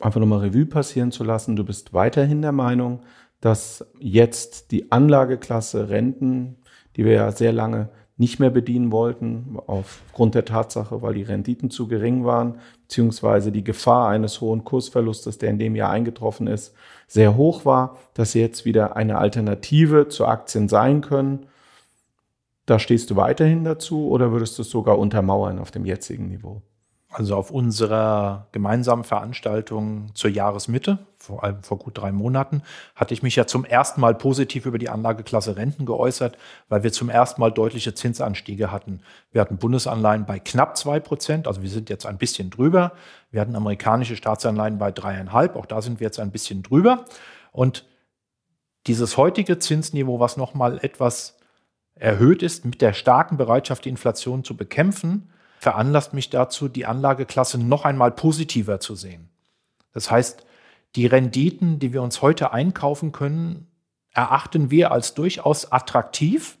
einfach 0.00 0.18
nochmal 0.18 0.40
Revue 0.40 0.66
passieren 0.66 1.12
zu 1.12 1.22
lassen, 1.22 1.54
du 1.54 1.62
bist 1.62 1.94
weiterhin 1.94 2.42
der 2.42 2.50
Meinung, 2.50 3.04
dass 3.40 3.86
jetzt 4.00 4.72
die 4.72 4.90
Anlageklasse 4.90 5.88
Renten, 5.88 6.56
die 6.96 7.04
wir 7.04 7.12
ja 7.12 7.30
sehr 7.30 7.52
lange 7.52 7.88
nicht 8.18 8.40
mehr 8.40 8.50
bedienen 8.50 8.92
wollten, 8.92 9.58
aufgrund 9.66 10.34
der 10.34 10.44
Tatsache, 10.44 11.02
weil 11.02 11.14
die 11.14 11.22
Renditen 11.22 11.70
zu 11.70 11.86
gering 11.86 12.24
waren, 12.24 12.60
beziehungsweise 12.82 13.52
die 13.52 13.64
Gefahr 13.64 14.08
eines 14.08 14.40
hohen 14.40 14.64
Kursverlustes, 14.64 15.38
der 15.38 15.50
in 15.50 15.58
dem 15.58 15.76
Jahr 15.76 15.90
eingetroffen 15.90 16.46
ist, 16.46 16.74
sehr 17.06 17.36
hoch 17.36 17.64
war, 17.64 17.98
dass 18.14 18.32
sie 18.32 18.40
jetzt 18.40 18.64
wieder 18.64 18.96
eine 18.96 19.18
Alternative 19.18 20.08
zu 20.08 20.26
Aktien 20.26 20.68
sein 20.68 21.02
können 21.02 21.46
da 22.66 22.80
stehst 22.80 23.10
du 23.10 23.16
weiterhin 23.16 23.64
dazu 23.64 24.08
oder 24.08 24.32
würdest 24.32 24.58
du 24.58 24.62
es 24.62 24.70
sogar 24.70 24.98
untermauern 24.98 25.60
auf 25.60 25.70
dem 25.70 25.86
jetzigen 25.86 26.28
Niveau? 26.28 26.62
Also 27.18 27.34
auf 27.34 27.50
unserer 27.50 28.46
gemeinsamen 28.52 29.02
Veranstaltung 29.02 30.10
zur 30.12 30.28
Jahresmitte, 30.28 30.98
vor 31.16 31.44
allem 31.44 31.62
vor 31.62 31.78
gut 31.78 31.96
drei 31.96 32.12
Monaten, 32.12 32.60
hatte 32.94 33.14
ich 33.14 33.22
mich 33.22 33.36
ja 33.36 33.46
zum 33.46 33.64
ersten 33.64 34.02
Mal 34.02 34.14
positiv 34.14 34.66
über 34.66 34.76
die 34.76 34.90
Anlageklasse 34.90 35.56
Renten 35.56 35.86
geäußert, 35.86 36.36
weil 36.68 36.82
wir 36.82 36.92
zum 36.92 37.08
ersten 37.08 37.40
Mal 37.40 37.52
deutliche 37.52 37.94
Zinsanstiege 37.94 38.70
hatten. 38.70 39.00
Wir 39.32 39.40
hatten 39.40 39.56
Bundesanleihen 39.56 40.26
bei 40.26 40.38
knapp 40.38 40.76
zwei 40.76 41.00
Prozent, 41.00 41.48
also 41.48 41.62
wir 41.62 41.70
sind 41.70 41.88
jetzt 41.88 42.04
ein 42.04 42.18
bisschen 42.18 42.50
drüber. 42.50 42.92
Wir 43.30 43.40
hatten 43.40 43.56
amerikanische 43.56 44.16
Staatsanleihen 44.16 44.76
bei 44.76 44.92
dreieinhalb, 44.92 45.56
auch 45.56 45.64
da 45.64 45.80
sind 45.80 46.00
wir 46.00 46.04
jetzt 46.08 46.20
ein 46.20 46.32
bisschen 46.32 46.62
drüber. 46.62 47.06
Und 47.50 47.86
dieses 48.86 49.16
heutige 49.16 49.58
Zinsniveau, 49.58 50.20
was 50.20 50.36
nochmal 50.36 50.80
etwas 50.82 51.38
erhöht 51.94 52.42
ist 52.42 52.66
mit 52.66 52.82
der 52.82 52.92
starken 52.92 53.38
Bereitschaft, 53.38 53.86
die 53.86 53.88
Inflation 53.88 54.44
zu 54.44 54.54
bekämpfen, 54.54 55.30
veranlasst 55.58 56.12
mich 56.12 56.30
dazu, 56.30 56.68
die 56.68 56.86
Anlageklasse 56.86 57.58
noch 57.58 57.84
einmal 57.84 58.10
positiver 58.10 58.80
zu 58.80 58.94
sehen. 58.94 59.28
Das 59.92 60.10
heißt, 60.10 60.46
die 60.94 61.06
Renditen, 61.06 61.78
die 61.78 61.92
wir 61.92 62.02
uns 62.02 62.22
heute 62.22 62.52
einkaufen 62.52 63.12
können, 63.12 63.66
erachten 64.12 64.70
wir 64.70 64.92
als 64.92 65.14
durchaus 65.14 65.70
attraktiv. 65.70 66.58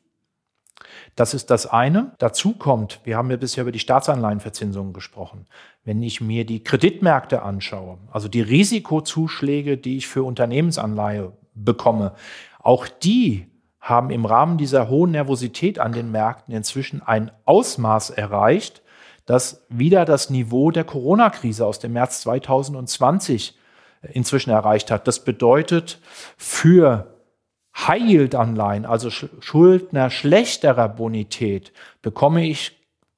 Das 1.14 1.32
ist 1.32 1.50
das 1.50 1.66
eine. 1.66 2.14
Dazu 2.18 2.52
kommt, 2.52 3.00
wir 3.04 3.16
haben 3.16 3.30
ja 3.30 3.38
bisher 3.38 3.62
über 3.62 3.72
die 3.72 3.78
Staatsanleihenverzinsungen 3.78 4.92
gesprochen. 4.92 5.46
Wenn 5.84 6.02
ich 6.02 6.20
mir 6.20 6.44
die 6.44 6.62
Kreditmärkte 6.62 7.42
anschaue, 7.42 7.98
also 8.12 8.28
die 8.28 8.42
Risikozuschläge, 8.42 9.78
die 9.78 9.96
ich 9.96 10.06
für 10.06 10.22
Unternehmensanleihe 10.22 11.32
bekomme, 11.54 12.14
auch 12.58 12.86
die 12.88 13.46
haben 13.80 14.10
im 14.10 14.26
Rahmen 14.26 14.58
dieser 14.58 14.88
hohen 14.88 15.12
Nervosität 15.12 15.78
an 15.78 15.92
den 15.92 16.10
Märkten 16.10 16.52
inzwischen 16.54 17.02
ein 17.02 17.30
Ausmaß 17.44 18.10
erreicht, 18.10 18.82
das 19.26 19.66
wieder 19.68 20.04
das 20.04 20.30
Niveau 20.30 20.70
der 20.70 20.84
Corona-Krise 20.84 21.66
aus 21.66 21.78
dem 21.78 21.92
März 21.92 22.22
2020 22.22 23.58
inzwischen 24.12 24.50
erreicht 24.50 24.90
hat. 24.90 25.06
Das 25.08 25.24
bedeutet, 25.24 26.00
für 26.36 27.14
High-Yield-Anleihen, 27.76 28.86
also 28.86 29.10
Schuldner 29.10 30.10
schlechterer 30.10 30.88
Bonität, 30.88 31.72
bekomme 32.02 32.46
ich 32.46 32.75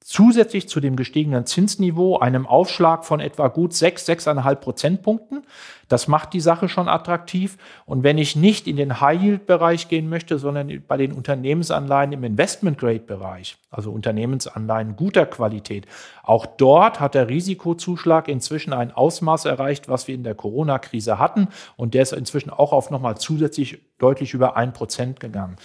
zusätzlich 0.09 0.67
zu 0.67 0.79
dem 0.79 0.95
gestiegenen 0.95 1.45
Zinsniveau 1.45 2.17
einem 2.17 2.47
Aufschlag 2.47 3.05
von 3.05 3.19
etwa 3.19 3.47
gut 3.47 3.75
6, 3.75 4.09
6,5 4.09 4.55
Prozentpunkten. 4.55 5.45
Das 5.87 6.07
macht 6.07 6.33
die 6.33 6.39
Sache 6.39 6.67
schon 6.67 6.89
attraktiv. 6.89 7.57
Und 7.85 8.01
wenn 8.01 8.17
ich 8.17 8.35
nicht 8.35 8.65
in 8.65 8.75
den 8.75 9.01
High-Yield-Bereich 9.01 9.87
gehen 9.87 10.09
möchte, 10.09 10.39
sondern 10.39 10.83
bei 10.87 10.97
den 10.97 11.11
Unternehmensanleihen 11.11 12.11
im 12.11 12.23
Investment-Grade-Bereich, 12.23 13.57
also 13.69 13.91
Unternehmensanleihen 13.91 14.95
guter 14.95 15.27
Qualität, 15.27 15.85
auch 16.23 16.47
dort 16.47 16.99
hat 16.99 17.13
der 17.13 17.29
Risikozuschlag 17.29 18.29
inzwischen 18.29 18.73
ein 18.73 18.91
Ausmaß 18.91 19.45
erreicht, 19.45 19.89
was 19.89 20.07
wir 20.07 20.15
in 20.15 20.23
der 20.23 20.33
Corona-Krise 20.33 21.19
hatten. 21.19 21.49
Und 21.75 21.93
der 21.93 22.01
ist 22.01 22.13
inzwischen 22.13 22.49
auch 22.49 22.73
auf 22.73 22.89
nochmal 22.89 23.19
zusätzlich 23.19 23.77
deutlich 23.99 24.33
über 24.33 24.57
1 24.57 24.73
Prozent 24.73 25.19
gegangen. 25.19 25.57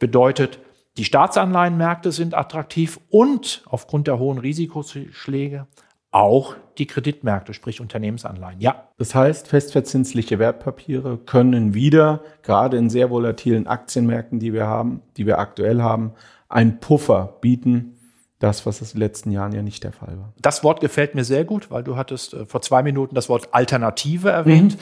Bedeutet, 0.00 0.58
die 0.98 1.04
Staatsanleihenmärkte 1.04 2.12
sind 2.12 2.34
attraktiv 2.34 3.00
und 3.08 3.62
aufgrund 3.66 4.06
der 4.06 4.18
hohen 4.18 4.38
Risikoschläge 4.38 5.66
auch 6.10 6.56
die 6.76 6.86
Kreditmärkte, 6.86 7.54
sprich 7.54 7.80
Unternehmensanleihen. 7.80 8.60
Ja. 8.60 8.88
Das 8.98 9.14
heißt, 9.14 9.48
festverzinsliche 9.48 10.38
Wertpapiere 10.38 11.16
können 11.16 11.74
wieder, 11.74 12.22
gerade 12.42 12.76
in 12.76 12.90
sehr 12.90 13.10
volatilen 13.10 13.66
Aktienmärkten, 13.66 14.38
die 14.38 14.52
wir 14.52 14.66
haben, 14.66 15.00
die 15.16 15.26
wir 15.26 15.38
aktuell 15.38 15.82
haben, 15.82 16.12
einen 16.48 16.80
Puffer 16.80 17.38
bieten. 17.40 17.98
Das, 18.38 18.66
was 18.66 18.80
es 18.80 18.92
in 18.92 18.98
den 18.98 19.06
letzten 19.06 19.30
Jahren 19.30 19.52
ja 19.52 19.62
nicht 19.62 19.84
der 19.84 19.92
Fall 19.92 20.18
war. 20.18 20.32
Das 20.42 20.64
Wort 20.64 20.80
gefällt 20.80 21.14
mir 21.14 21.24
sehr 21.24 21.44
gut, 21.44 21.70
weil 21.70 21.84
du 21.84 21.96
hattest 21.96 22.34
äh, 22.34 22.44
vor 22.44 22.60
zwei 22.60 22.82
Minuten 22.82 23.14
das 23.14 23.28
Wort 23.28 23.48
Alternative 23.52 24.30
erwähnt. 24.30 24.74
Mhm. 24.74 24.78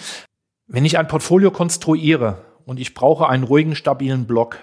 Wenn 0.66 0.84
ich 0.86 0.98
ein 0.98 1.06
Portfolio 1.06 1.50
konstruiere 1.50 2.38
und 2.64 2.80
ich 2.80 2.94
brauche 2.94 3.28
einen 3.28 3.44
ruhigen, 3.44 3.74
stabilen 3.74 4.24
Block, 4.24 4.56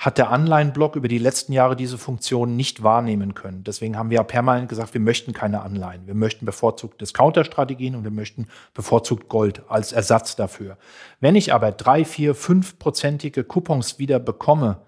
hat 0.00 0.16
der 0.16 0.30
Anleihenblock 0.30 0.96
über 0.96 1.08
die 1.08 1.18
letzten 1.18 1.52
Jahre 1.52 1.76
diese 1.76 1.98
Funktion 1.98 2.56
nicht 2.56 2.82
wahrnehmen 2.82 3.34
können. 3.34 3.64
Deswegen 3.64 3.98
haben 3.98 4.08
wir 4.08 4.16
ja 4.16 4.22
permanent 4.22 4.70
gesagt, 4.70 4.94
wir 4.94 5.00
möchten 5.00 5.34
keine 5.34 5.60
Anleihen. 5.60 6.06
Wir 6.06 6.14
möchten 6.14 6.46
bevorzugt 6.46 7.02
Discounter-Strategien 7.02 7.94
und 7.94 8.02
wir 8.02 8.10
möchten 8.10 8.48
bevorzugt 8.72 9.28
Gold 9.28 9.60
als 9.68 9.92
Ersatz 9.92 10.36
dafür. 10.36 10.78
Wenn 11.20 11.36
ich 11.36 11.52
aber 11.52 11.70
drei, 11.70 12.06
vier, 12.06 12.34
fünfprozentige 12.34 13.44
Coupons 13.44 13.98
wieder 13.98 14.18
bekomme, 14.18 14.80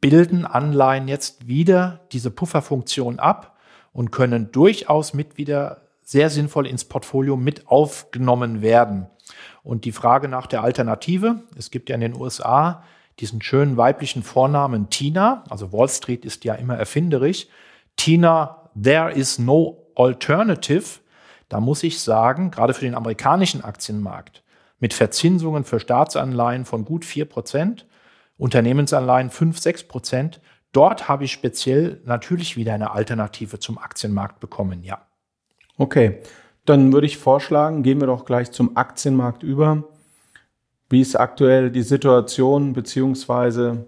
bilden 0.00 0.44
Anleihen 0.44 1.08
jetzt 1.08 1.48
wieder 1.48 2.06
diese 2.12 2.30
Pufferfunktion 2.30 3.18
ab 3.18 3.56
und 3.92 4.12
können 4.12 4.52
durchaus 4.52 5.14
mit 5.14 5.36
wieder 5.36 5.88
sehr 6.02 6.30
sinnvoll 6.30 6.68
ins 6.68 6.84
Portfolio 6.84 7.36
mit 7.36 7.66
aufgenommen 7.66 8.62
werden. 8.62 9.08
Und 9.64 9.84
die 9.84 9.90
Frage 9.90 10.28
nach 10.28 10.46
der 10.46 10.62
Alternative, 10.62 11.42
es 11.58 11.72
gibt 11.72 11.88
ja 11.88 11.96
in 11.96 12.02
den 12.02 12.14
USA 12.14 12.84
diesen 13.18 13.40
schönen 13.42 13.76
weiblichen 13.76 14.22
Vornamen 14.22 14.90
Tina, 14.90 15.44
also 15.48 15.72
Wall 15.72 15.88
Street 15.88 16.24
ist 16.24 16.44
ja 16.44 16.54
immer 16.54 16.76
erfinderisch, 16.76 17.46
Tina, 17.96 18.70
there 18.80 19.10
is 19.10 19.38
no 19.38 19.86
alternative, 19.94 21.00
da 21.48 21.60
muss 21.60 21.82
ich 21.82 22.00
sagen, 22.00 22.50
gerade 22.50 22.74
für 22.74 22.84
den 22.84 22.94
amerikanischen 22.94 23.64
Aktienmarkt, 23.64 24.42
mit 24.78 24.92
Verzinsungen 24.92 25.64
für 25.64 25.80
Staatsanleihen 25.80 26.64
von 26.66 26.84
gut 26.84 27.04
4%, 27.04 27.84
Unternehmensanleihen 28.36 29.30
5, 29.30 29.58
6%, 29.58 30.40
dort 30.72 31.08
habe 31.08 31.24
ich 31.24 31.32
speziell 31.32 32.02
natürlich 32.04 32.56
wieder 32.56 32.74
eine 32.74 32.90
Alternative 32.90 33.58
zum 33.58 33.78
Aktienmarkt 33.78 34.40
bekommen, 34.40 34.82
ja. 34.82 35.06
Okay, 35.78 36.20
dann 36.66 36.92
würde 36.92 37.06
ich 37.06 37.16
vorschlagen, 37.16 37.82
gehen 37.82 38.00
wir 38.00 38.06
doch 38.08 38.24
gleich 38.24 38.50
zum 38.50 38.76
Aktienmarkt 38.76 39.42
über. 39.42 39.84
Wie 40.88 41.00
ist 41.00 41.16
aktuell 41.16 41.70
die 41.70 41.82
Situation, 41.82 42.72
beziehungsweise 42.72 43.86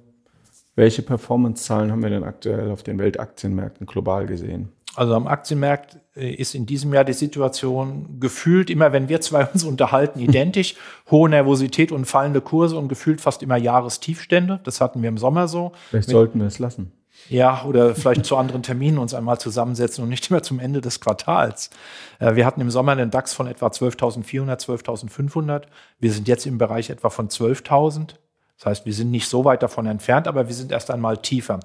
welche 0.75 1.03
Performance-Zahlen 1.03 1.91
haben 1.91 2.03
wir 2.03 2.11
denn 2.11 2.25
aktuell 2.25 2.71
auf 2.71 2.83
den 2.83 2.99
Weltaktienmärkten 2.99 3.87
global 3.87 4.27
gesehen? 4.27 4.69
Also 4.95 5.15
am 5.15 5.29
Aktienmarkt 5.29 5.99
äh, 6.17 6.31
ist 6.33 6.57
in 6.57 6.67
diesem 6.67 6.93
Jahr 6.93 7.05
die 7.05 7.13
Situation 7.13 8.19
gefühlt 8.19 8.69
immer, 8.69 8.93
wenn 8.93 9.09
wir 9.09 9.21
zwei 9.21 9.45
uns 9.45 9.63
unterhalten, 9.63 10.19
identisch. 10.21 10.75
Hohe 11.11 11.29
Nervosität 11.29 11.93
und 11.93 12.07
fallende 12.07 12.41
Kurse 12.41 12.77
und 12.77 12.89
gefühlt 12.89 13.21
fast 13.21 13.43
immer 13.43 13.57
Jahrestiefstände. 13.57 14.61
Das 14.65 14.81
hatten 14.81 15.03
wir 15.03 15.09
im 15.09 15.19
Sommer 15.19 15.47
so. 15.47 15.73
Vielleicht 15.91 16.11
sollten 16.11 16.41
wir 16.41 16.49
es 16.49 16.59
lassen. 16.59 16.93
Ja, 17.29 17.65
oder 17.65 17.95
vielleicht 17.95 18.25
zu 18.25 18.37
anderen 18.37 18.63
Terminen 18.63 18.99
uns 18.99 19.13
einmal 19.13 19.39
zusammensetzen 19.39 20.03
und 20.03 20.09
nicht 20.09 20.31
mehr 20.31 20.43
zum 20.43 20.61
Ende 20.61 20.81
des 20.81 21.01
Quartals. 21.01 21.71
Äh, 22.19 22.37
wir 22.37 22.47
hatten 22.47 22.61
im 22.61 22.71
Sommer 22.71 22.93
einen 22.93 23.11
DAX 23.11 23.35
von 23.35 23.47
etwa 23.47 23.67
12.400, 23.67 24.65
12.500. 24.65 25.65
Wir 25.99 26.13
sind 26.13 26.27
jetzt 26.27 26.47
im 26.47 26.59
Bereich 26.59 26.91
etwa 26.91 27.11
von 27.11 27.29
12.000. 27.29 28.15
Das 28.57 28.67
heißt, 28.67 28.87
wir 28.87 28.95
sind 28.95 29.11
nicht 29.11 29.29
so 29.29 29.45
weit 29.45 29.63
davon 29.63 29.87
entfernt, 29.87 30.27
aber 30.27 30.49
wir 30.49 30.55
sind 30.55 30.73
erst 30.73 30.91
einmal 30.91 31.19
tiefer. 31.19 31.61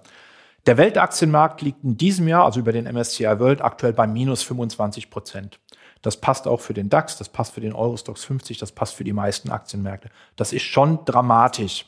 Der 0.66 0.78
Weltaktienmarkt 0.78 1.62
liegt 1.62 1.84
in 1.84 1.98
diesem 1.98 2.28
Jahr, 2.28 2.46
also 2.46 2.60
über 2.60 2.72
den 2.72 2.86
MSCI 2.86 3.40
World, 3.40 3.62
aktuell 3.62 3.94
bei 3.94 4.08
minus 4.08 4.44
25 4.44 5.10
Prozent. 5.10 5.60
Das 6.02 6.18
passt 6.18 6.48
auch 6.48 6.60
für 6.60 6.74
den 6.74 6.90
DAX, 6.90 7.18
das 7.18 7.30
passt 7.30 7.54
für 7.54 7.62
den 7.62 7.74
Eurostox 7.74 8.24
50, 8.26 8.58
das 8.58 8.72
passt 8.72 8.94
für 8.94 9.04
die 9.04 9.14
meisten 9.14 9.50
Aktienmärkte. 9.50 10.10
Das 10.36 10.54
ist 10.54 10.64
schon 10.64 11.04
dramatisch. 11.06 11.86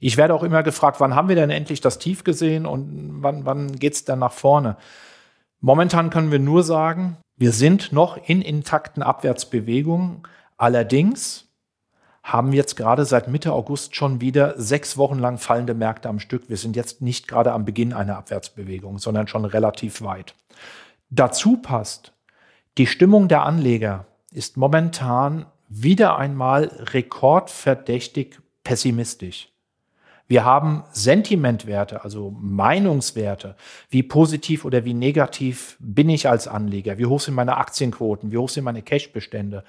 Ich 0.00 0.16
werde 0.16 0.34
auch 0.34 0.42
immer 0.42 0.62
gefragt, 0.62 0.98
wann 0.98 1.14
haben 1.14 1.28
wir 1.28 1.36
denn 1.36 1.50
endlich 1.50 1.80
das 1.82 1.98
Tief 1.98 2.24
gesehen 2.24 2.66
und 2.66 3.22
wann, 3.22 3.44
wann 3.44 3.78
geht 3.78 3.92
es 3.92 4.04
dann 4.04 4.18
nach 4.18 4.32
vorne? 4.32 4.76
Momentan 5.60 6.08
können 6.08 6.32
wir 6.32 6.38
nur 6.38 6.62
sagen, 6.62 7.18
wir 7.36 7.52
sind 7.52 7.92
noch 7.92 8.16
in 8.16 8.40
intakten 8.40 9.02
Abwärtsbewegungen. 9.02 10.22
Allerdings 10.56 11.48
haben 12.22 12.52
wir 12.52 12.56
jetzt 12.56 12.76
gerade 12.76 13.04
seit 13.04 13.28
Mitte 13.28 13.52
August 13.52 13.94
schon 13.94 14.22
wieder 14.22 14.58
sechs 14.58 14.96
Wochen 14.96 15.18
lang 15.18 15.36
fallende 15.36 15.74
Märkte 15.74 16.08
am 16.08 16.18
Stück. 16.18 16.48
Wir 16.48 16.56
sind 16.56 16.76
jetzt 16.76 17.02
nicht 17.02 17.28
gerade 17.28 17.52
am 17.52 17.66
Beginn 17.66 17.92
einer 17.92 18.16
Abwärtsbewegung, 18.16 18.98
sondern 18.98 19.28
schon 19.28 19.44
relativ 19.44 20.02
weit. 20.02 20.34
Dazu 21.10 21.58
passt, 21.58 22.12
die 22.78 22.86
Stimmung 22.86 23.28
der 23.28 23.42
Anleger 23.42 24.06
ist 24.32 24.56
momentan 24.56 25.44
wieder 25.68 26.16
einmal 26.16 26.64
rekordverdächtig 26.64 28.38
pessimistisch. 28.64 29.50
Wir 30.30 30.44
haben 30.44 30.84
Sentimentwerte, 30.92 32.04
also 32.04 32.32
Meinungswerte, 32.40 33.56
wie 33.88 34.04
positiv 34.04 34.64
oder 34.64 34.84
wie 34.84 34.94
negativ 34.94 35.76
bin 35.80 36.08
ich 36.08 36.28
als 36.28 36.46
Anleger, 36.46 36.98
wie 36.98 37.06
hoch 37.06 37.18
sind 37.18 37.34
meine 37.34 37.56
Aktienquoten, 37.56 38.30
wie 38.30 38.38
hoch 38.38 38.48
sind 38.48 38.62
meine 38.62 38.82
Cashbestände. 38.82 39.64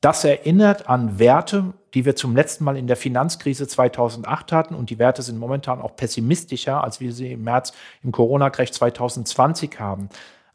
Das 0.00 0.24
erinnert 0.24 0.88
an 0.88 1.18
Werte, 1.18 1.74
die 1.92 2.06
wir 2.06 2.16
zum 2.16 2.34
letzten 2.34 2.64
Mal 2.64 2.78
in 2.78 2.86
der 2.86 2.96
Finanzkrise 2.96 3.68
2008 3.68 4.52
hatten 4.52 4.74
und 4.74 4.88
die 4.88 4.98
Werte 4.98 5.20
sind 5.20 5.38
momentan 5.38 5.82
auch 5.82 5.96
pessimistischer, 5.96 6.82
als 6.82 7.00
wir 7.00 7.12
sie 7.12 7.32
im 7.32 7.44
März 7.44 7.74
im 8.02 8.10
Corona-Crash 8.10 8.70
2020 8.70 9.78
haben. 9.80 10.08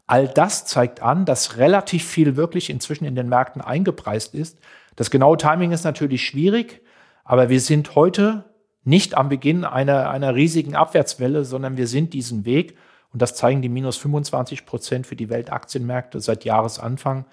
All 0.08 0.26
das 0.26 0.66
zeigt 0.66 1.02
an, 1.02 1.24
dass 1.24 1.56
relativ 1.56 2.04
viel 2.04 2.34
wirklich 2.34 2.68
inzwischen 2.68 3.04
in 3.04 3.14
den 3.14 3.28
Märkten 3.28 3.62
eingepreist 3.62 4.34
ist. 4.34 4.58
Das 4.96 5.12
genaue 5.12 5.36
Timing 5.36 5.70
ist 5.70 5.84
natürlich 5.84 6.26
schwierig, 6.26 6.82
aber 7.22 7.48
wir 7.48 7.60
sind 7.60 7.94
heute 7.94 8.44
nicht 8.86 9.16
am 9.16 9.28
Beginn 9.28 9.64
einer, 9.64 10.10
einer 10.10 10.34
riesigen 10.34 10.76
Abwärtswelle, 10.76 11.44
sondern 11.44 11.76
wir 11.76 11.88
sind 11.88 12.14
diesen 12.14 12.44
Weg, 12.44 12.78
und 13.12 13.20
das 13.20 13.34
zeigen 13.34 13.60
die 13.60 13.68
minus 13.68 13.96
25 13.96 14.64
Prozent 14.64 15.06
für 15.06 15.16
die 15.16 15.28
Weltaktienmärkte 15.28 16.20
seit 16.20 16.44
Jahresanfang, 16.44 17.24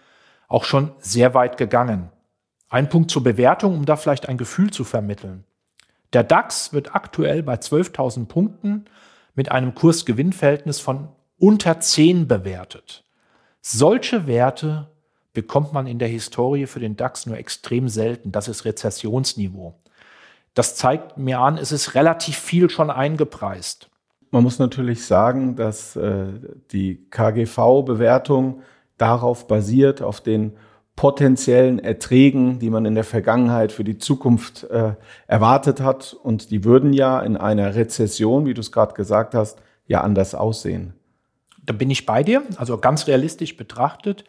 auch 0.48 0.64
schon 0.64 0.92
sehr 1.00 1.34
weit 1.34 1.58
gegangen. 1.58 2.10
Ein 2.70 2.90
Punkt 2.90 3.12
zur 3.12 3.24
Bewertung, 3.24 3.76
um 3.76 3.86
da 3.86 3.98
vielleicht 3.98 4.30
ein 4.30 4.38
Gefühl 4.38 4.72
zu 4.72 4.84
vermitteln. 4.84 5.44
Der 6.14 6.24
DAX 6.24 6.74
wird 6.74 6.96
aktuell 6.96 7.44
bei 7.44 7.56
12.000 7.56 8.26
Punkten 8.26 8.86
mit 9.36 9.52
einem 9.52 9.76
Kursgewinnverhältnis 9.76 10.80
von 10.80 11.10
unter 11.38 11.80
10 11.80 12.28
bewertet. 12.28 13.04
Solche 13.62 14.26
Werte 14.26 14.90
bekommt 15.34 15.74
man 15.74 15.86
in 15.86 16.00
der 16.00 16.08
Historie 16.08 16.66
für 16.66 16.80
den 16.80 16.96
DAX 16.96 17.26
nur 17.26 17.38
extrem 17.38 17.90
selten. 17.90 18.32
Das 18.32 18.48
ist 18.48 18.66
Rezessionsniveau. 18.66 19.76
Das 20.54 20.76
zeigt 20.76 21.18
mir 21.18 21.40
an, 21.40 21.58
es 21.58 21.72
ist 21.72 21.96
relativ 21.96 22.38
viel 22.38 22.70
schon 22.70 22.90
eingepreist. 22.90 23.90
Man 24.32 24.44
muss 24.44 24.60
natürlich 24.60 25.06
sagen, 25.06 25.56
dass 25.56 25.96
äh, 25.96 26.26
die 26.72 27.08
KGV-Bewertung 27.10 28.62
darauf 28.98 29.48
basiert, 29.48 30.02
auf 30.02 30.22
den 30.22 30.54
potenziellen 30.96 31.80
Erträgen, 31.80 32.60
die 32.60 32.70
man 32.70 32.86
in 32.86 32.96
der 32.96 33.04
Vergangenheit 33.04 33.72
für 33.72 33.84
die 33.84 33.98
Zukunft 33.98 34.64
äh, 34.66 34.94
erwartet 35.28 35.82
hat. 35.82 36.14
Und 36.14 36.52
die 36.52 36.64
würden 36.64 36.94
ja 36.94 37.20
in 37.22 37.36
einer 37.36 37.76
Rezession, 37.76 38.46
wie 38.46 38.54
du 38.54 38.62
es 38.62 38.72
gerade 38.72 38.94
gesagt 38.94 39.34
hast, 39.34 39.60
ja 39.88 40.02
anders 40.02 40.36
aussehen. 40.36 40.94
Da 41.66 41.74
bin 41.74 41.90
ich 41.90 42.06
bei 42.06 42.24
dir. 42.24 42.44
Also 42.58 42.78
ganz 42.78 43.08
realistisch 43.08 43.58
betrachtet, 43.58 44.24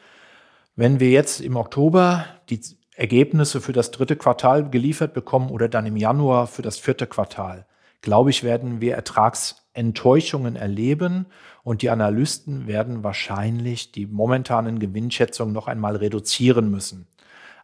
wenn 0.76 1.00
wir 1.00 1.10
jetzt 1.10 1.40
im 1.40 1.56
Oktober 1.56 2.24
die 2.48 2.60
Ergebnisse 2.96 3.60
für 3.60 3.72
das 3.72 3.90
dritte 3.90 4.16
Quartal 4.16 4.70
geliefert 4.70 5.14
bekommen 5.14 5.50
oder 5.50 5.68
dann 5.68 5.86
im 5.86 5.96
Januar 5.96 6.46
für 6.46 6.62
das 6.62 6.78
vierte 6.78 7.06
Quartal, 7.06 7.66
glaube 8.02 8.30
ich, 8.30 8.44
werden 8.44 8.80
wir 8.80 8.94
Ertragsenttäuschungen 8.94 10.56
erleben 10.56 11.26
und 11.62 11.82
die 11.82 11.90
Analysten 11.90 12.66
werden 12.66 13.02
wahrscheinlich 13.02 13.90
die 13.92 14.06
momentanen 14.06 14.78
Gewinnschätzungen 14.78 15.52
noch 15.52 15.66
einmal 15.66 15.96
reduzieren 15.96 16.70
müssen. 16.70 17.08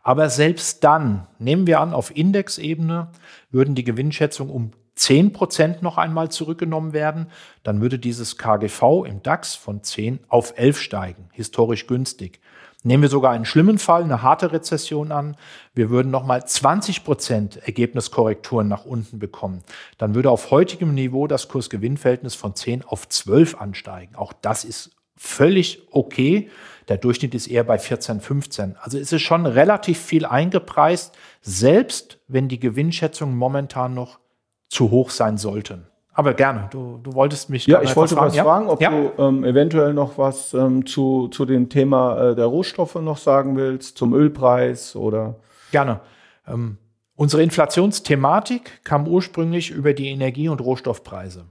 Aber 0.02 0.30
selbst 0.30 0.82
dann, 0.82 1.26
nehmen 1.38 1.66
wir 1.66 1.80
an, 1.80 1.92
auf 1.92 2.16
Indexebene 2.16 3.08
würden 3.50 3.74
die 3.74 3.84
Gewinnschätzungen 3.84 4.52
um 4.52 4.72
10 4.94 5.32
Prozent 5.32 5.82
noch 5.82 5.98
einmal 5.98 6.30
zurückgenommen 6.30 6.92
werden, 6.92 7.26
dann 7.62 7.80
würde 7.80 7.98
dieses 7.98 8.38
KGV 8.38 9.04
im 9.06 9.22
DAX 9.22 9.54
von 9.54 9.82
10 9.82 10.20
auf 10.28 10.54
11 10.56 10.80
steigen, 10.80 11.28
historisch 11.32 11.86
günstig. 11.86 12.40
Nehmen 12.82 13.02
wir 13.02 13.10
sogar 13.10 13.32
einen 13.32 13.44
schlimmen 13.44 13.78
Fall, 13.78 14.02
eine 14.02 14.22
harte 14.22 14.52
Rezession 14.52 15.12
an. 15.12 15.36
Wir 15.74 15.90
würden 15.90 16.10
nochmal 16.10 16.46
20 16.46 17.04
Prozent 17.04 17.56
Ergebniskorrekturen 17.56 18.68
nach 18.68 18.86
unten 18.86 19.18
bekommen. 19.18 19.62
Dann 19.98 20.14
würde 20.14 20.30
auf 20.30 20.50
heutigem 20.50 20.94
Niveau 20.94 21.26
das 21.26 21.48
Kursgewinnverhältnis 21.48 22.34
von 22.34 22.54
10 22.54 22.84
auf 22.84 23.06
12 23.06 23.60
ansteigen. 23.60 24.16
Auch 24.16 24.32
das 24.32 24.64
ist 24.64 24.92
völlig 25.14 25.86
okay. 25.90 26.48
Der 26.88 26.96
Durchschnitt 26.96 27.34
ist 27.34 27.48
eher 27.48 27.64
bei 27.64 27.78
14, 27.78 28.22
15. 28.22 28.76
Also 28.80 28.96
ist 28.96 29.12
es 29.12 29.20
schon 29.20 29.44
relativ 29.44 30.00
viel 30.00 30.24
eingepreist, 30.24 31.14
selbst 31.42 32.18
wenn 32.28 32.48
die 32.48 32.58
Gewinnschätzungen 32.58 33.36
momentan 33.36 33.92
noch 33.92 34.18
zu 34.70 34.90
hoch 34.90 35.10
sein 35.10 35.36
sollten. 35.36 35.86
Aber 36.12 36.34
gerne, 36.34 36.68
du, 36.70 36.98
du 37.02 37.14
wolltest 37.14 37.50
mich. 37.50 37.66
Ja, 37.66 37.82
ich 37.82 37.94
wollte 37.94 38.16
was 38.16 38.34
fragen, 38.34 38.46
fragen 38.46 38.68
ob 38.68 38.80
ja? 38.80 38.90
du 38.90 39.12
ähm, 39.22 39.44
eventuell 39.44 39.94
noch 39.94 40.18
was 40.18 40.54
ähm, 40.54 40.86
zu, 40.86 41.28
zu 41.28 41.44
dem 41.44 41.68
Thema 41.68 42.30
äh, 42.30 42.34
der 42.34 42.46
Rohstoffe 42.46 42.96
noch 42.96 43.16
sagen 43.16 43.56
willst, 43.56 43.96
zum 43.96 44.14
Ölpreis 44.14 44.96
oder. 44.96 45.36
Gerne. 45.70 46.00
Ähm, 46.46 46.78
unsere 47.14 47.42
Inflationsthematik 47.42 48.84
kam 48.84 49.06
ursprünglich 49.06 49.70
über 49.70 49.92
die 49.92 50.08
Energie- 50.08 50.48
und 50.48 50.60
Rohstoffpreise. 50.60 51.46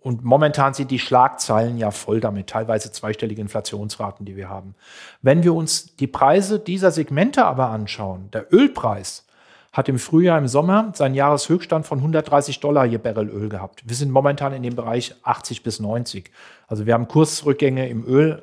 Und 0.00 0.24
momentan 0.24 0.74
sind 0.74 0.90
die 0.90 0.98
Schlagzeilen 0.98 1.76
ja 1.76 1.90
voll 1.90 2.20
damit, 2.20 2.48
teilweise 2.48 2.90
zweistellige 2.90 3.40
Inflationsraten, 3.40 4.24
die 4.24 4.34
wir 4.34 4.48
haben. 4.48 4.74
Wenn 5.20 5.44
wir 5.44 5.54
uns 5.54 5.94
die 5.96 6.06
Preise 6.06 6.58
dieser 6.58 6.90
Segmente 6.90 7.44
aber 7.44 7.68
anschauen, 7.68 8.30
der 8.32 8.52
Ölpreis 8.52 9.26
hat 9.72 9.88
im 9.88 9.98
Frühjahr, 9.98 10.38
im 10.38 10.48
Sommer 10.48 10.92
seinen 10.94 11.14
Jahreshöchststand 11.14 11.86
von 11.86 11.98
130 11.98 12.60
Dollar 12.60 12.86
je 12.86 12.98
Barrel 12.98 13.28
Öl 13.28 13.48
gehabt. 13.48 13.82
Wir 13.86 13.94
sind 13.94 14.10
momentan 14.10 14.52
in 14.52 14.62
dem 14.62 14.74
Bereich 14.74 15.14
80 15.22 15.62
bis 15.62 15.78
90. 15.78 16.30
Also 16.66 16.86
wir 16.86 16.94
haben 16.94 17.06
Kursrückgänge 17.06 17.88
im 17.88 18.04
Öl 18.04 18.42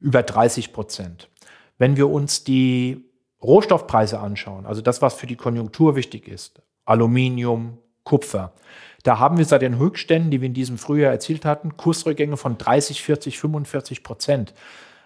über 0.00 0.22
30 0.22 0.72
Prozent. 0.72 1.28
Wenn 1.78 1.96
wir 1.96 2.10
uns 2.10 2.44
die 2.44 3.04
Rohstoffpreise 3.42 4.20
anschauen, 4.20 4.66
also 4.66 4.82
das, 4.82 5.00
was 5.00 5.14
für 5.14 5.26
die 5.26 5.36
Konjunktur 5.36 5.96
wichtig 5.96 6.28
ist, 6.28 6.60
Aluminium, 6.84 7.78
Kupfer, 8.04 8.52
da 9.02 9.18
haben 9.18 9.38
wir 9.38 9.44
seit 9.44 9.62
den 9.62 9.78
Höchstständen, 9.78 10.30
die 10.30 10.40
wir 10.40 10.46
in 10.46 10.54
diesem 10.54 10.78
Frühjahr 10.78 11.12
erzielt 11.12 11.44
hatten, 11.44 11.76
Kursrückgänge 11.76 12.36
von 12.36 12.58
30, 12.58 13.02
40, 13.02 13.38
45 13.38 14.02
Prozent. 14.02 14.52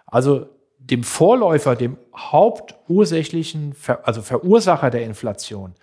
Also 0.07 0.49
dem 0.81 1.05
Vorläufer, 1.05 1.77
dem 1.77 1.99
hauptursächlichen, 2.17 3.77
also 4.03 4.23
Verursacher 4.23 4.91
der 4.91 5.05
Inflation, 5.05 5.75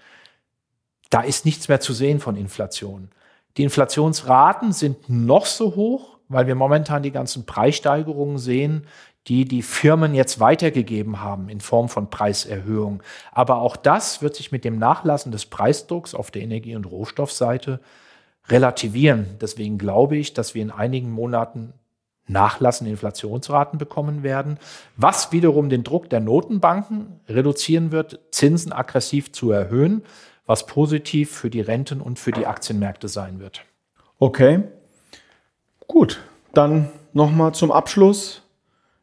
da 1.09 1.21
ist 1.21 1.45
nichts 1.45 1.69
mehr 1.69 1.79
zu 1.79 1.93
sehen 1.93 2.19
von 2.19 2.35
Inflation. 2.35 3.09
Die 3.55 3.63
Inflationsraten 3.63 4.73
sind 4.73 5.09
noch 5.09 5.45
so 5.45 5.75
hoch, 5.75 6.17
weil 6.27 6.47
wir 6.47 6.55
momentan 6.55 7.03
die 7.03 7.11
ganzen 7.11 7.45
Preissteigerungen 7.45 8.37
sehen, 8.37 8.85
die 9.27 9.45
die 9.45 9.61
Firmen 9.61 10.13
jetzt 10.13 10.39
weitergegeben 10.39 11.21
haben 11.21 11.49
in 11.49 11.59
Form 11.59 11.89
von 11.89 12.09
Preiserhöhungen. 12.09 13.01
Aber 13.31 13.61
auch 13.61 13.75
das 13.75 14.21
wird 14.21 14.35
sich 14.35 14.51
mit 14.51 14.63
dem 14.63 14.79
Nachlassen 14.79 15.31
des 15.31 15.45
Preisdrucks 15.45 16.13
auf 16.13 16.31
der 16.31 16.43
Energie- 16.43 16.75
und 16.75 16.85
Rohstoffseite 16.85 17.81
relativieren. 18.49 19.37
Deswegen 19.41 19.77
glaube 19.77 20.17
ich, 20.17 20.33
dass 20.33 20.55
wir 20.55 20.61
in 20.61 20.71
einigen 20.71 21.11
Monaten 21.11 21.73
nachlassende 22.27 22.91
Inflationsraten 22.91 23.79
bekommen 23.79 24.23
werden, 24.23 24.59
was 24.95 25.31
wiederum 25.31 25.69
den 25.69 25.83
Druck 25.83 26.09
der 26.09 26.19
Notenbanken 26.19 27.19
reduzieren 27.27 27.91
wird, 27.91 28.19
Zinsen 28.31 28.73
aggressiv 28.73 29.31
zu 29.31 29.51
erhöhen, 29.51 30.03
was 30.45 30.65
positiv 30.65 31.31
für 31.31 31.49
die 31.49 31.61
Renten 31.61 32.01
und 32.01 32.19
für 32.19 32.31
die 32.31 32.45
Aktienmärkte 32.45 33.07
sein 33.07 33.39
wird. 33.39 33.63
Okay, 34.19 34.63
gut. 35.87 36.19
Dann 36.53 36.89
nochmal 37.13 37.53
zum 37.53 37.71
Abschluss. 37.71 38.41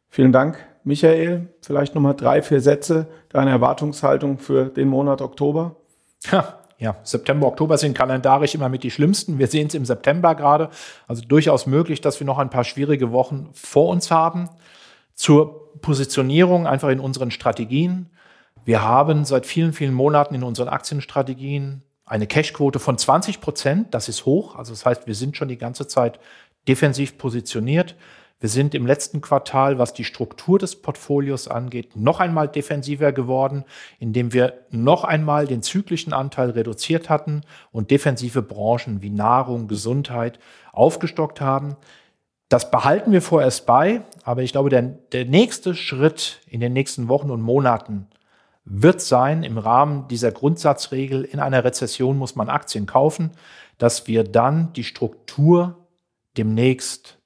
Vielen 0.09 0.31
Dank, 0.31 0.57
Michael. 0.83 1.47
Vielleicht 1.61 1.95
nochmal 1.95 2.15
drei, 2.15 2.41
vier 2.41 2.61
Sätze 2.61 3.07
deiner 3.29 3.51
Erwartungshaltung 3.51 4.39
für 4.39 4.65
den 4.65 4.89
Monat 4.89 5.21
Oktober. 5.21 5.75
Ja, 6.31 6.59
ja, 6.77 6.97
September, 7.03 7.47
Oktober 7.47 7.77
sind 7.77 7.97
kalendarisch 7.97 8.53
immer 8.55 8.67
mit 8.67 8.83
die 8.83 8.91
schlimmsten. 8.91 9.39
Wir 9.39 9.47
sehen 9.47 9.67
es 9.67 9.73
im 9.75 9.85
September 9.85 10.35
gerade. 10.35 10.69
Also 11.07 11.23
durchaus 11.25 11.67
möglich, 11.67 12.01
dass 12.01 12.19
wir 12.19 12.27
noch 12.27 12.37
ein 12.37 12.49
paar 12.49 12.65
schwierige 12.65 13.11
Wochen 13.11 13.49
vor 13.53 13.89
uns 13.89 14.11
haben. 14.11 14.49
Zur 15.13 15.71
Positionierung 15.81 16.67
einfach 16.67 16.89
in 16.89 16.99
unseren 16.99 17.31
Strategien. 17.31 18.09
Wir 18.65 18.81
haben 18.81 19.23
seit 19.23 19.45
vielen, 19.45 19.71
vielen 19.71 19.93
Monaten 19.93 20.35
in 20.35 20.43
unseren 20.43 20.67
Aktienstrategien 20.67 21.83
eine 22.05 22.27
Cashquote 22.27 22.79
von 22.79 22.97
20 22.97 23.39
Prozent. 23.39 23.93
Das 23.93 24.09
ist 24.09 24.25
hoch. 24.25 24.55
Also 24.55 24.73
das 24.73 24.85
heißt, 24.85 25.07
wir 25.07 25.15
sind 25.15 25.37
schon 25.37 25.47
die 25.47 25.57
ganze 25.57 25.87
Zeit 25.87 26.19
defensiv 26.67 27.17
positioniert. 27.17 27.95
Wir 28.39 28.49
sind 28.49 28.75
im 28.75 28.85
letzten 28.85 29.21
Quartal, 29.21 29.79
was 29.79 29.93
die 29.93 30.03
Struktur 30.03 30.59
des 30.59 30.81
Portfolios 30.81 31.47
angeht, 31.47 31.95
noch 31.95 32.19
einmal 32.19 32.49
defensiver 32.49 33.13
geworden, 33.13 33.63
indem 33.97 34.33
wir 34.33 34.65
noch 34.71 35.05
einmal 35.05 35.47
den 35.47 35.61
zyklischen 35.61 36.11
Anteil 36.11 36.49
reduziert 36.49 37.09
hatten 37.09 37.41
und 37.71 37.91
defensive 37.91 38.41
Branchen 38.41 39.01
wie 39.01 39.09
Nahrung, 39.09 39.69
Gesundheit 39.69 40.37
aufgestockt 40.73 41.39
haben. 41.39 41.77
Das 42.49 42.71
behalten 42.71 43.13
wir 43.13 43.21
vorerst 43.21 43.65
bei, 43.65 44.01
aber 44.23 44.43
ich 44.43 44.51
glaube, 44.51 44.69
der, 44.69 44.81
der 44.81 45.25
nächste 45.25 45.73
Schritt 45.73 46.41
in 46.47 46.59
den 46.59 46.73
nächsten 46.73 47.07
Wochen 47.07 47.31
und 47.31 47.41
Monaten 47.41 48.07
wird 48.65 48.99
sein, 48.99 49.43
im 49.43 49.57
Rahmen 49.57 50.07
dieser 50.09 50.31
Grundsatzregel, 50.31 51.23
in 51.23 51.39
einer 51.39 51.63
Rezession 51.63 52.17
muss 52.17 52.35
man 52.35 52.49
Aktien 52.49 52.85
kaufen, 52.85 53.31
dass 53.77 54.07
wir 54.07 54.23
dann 54.23 54.73
die 54.73 54.83
Struktur 54.83 55.87
demnächst 56.37 57.19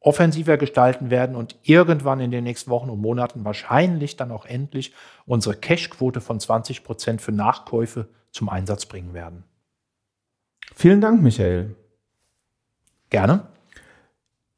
offensiver 0.00 0.56
gestalten 0.56 1.10
werden 1.10 1.36
und 1.36 1.56
irgendwann 1.62 2.20
in 2.20 2.30
den 2.30 2.44
nächsten 2.44 2.70
Wochen 2.70 2.88
und 2.88 3.00
Monaten 3.00 3.44
wahrscheinlich 3.44 4.16
dann 4.16 4.32
auch 4.32 4.46
endlich 4.46 4.94
unsere 5.26 5.54
Cashquote 5.54 6.20
von 6.22 6.40
20 6.40 6.84
Prozent 6.84 7.20
für 7.20 7.32
Nachkäufe 7.32 8.08
zum 8.32 8.48
Einsatz 8.48 8.86
bringen 8.86 9.12
werden. 9.12 9.44
Vielen 10.74 11.00
Dank, 11.02 11.22
Michael. 11.22 11.76
Gerne. 13.10 13.42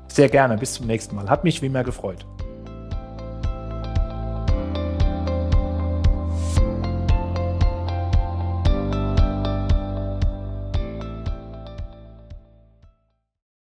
Sehr 0.08 0.30
gerne, 0.30 0.56
bis 0.56 0.72
zum 0.72 0.86
nächsten 0.86 1.14
Mal. 1.16 1.28
Hat 1.28 1.44
mich 1.44 1.60
wie 1.60 1.66
immer 1.66 1.84
gefreut. 1.84 2.24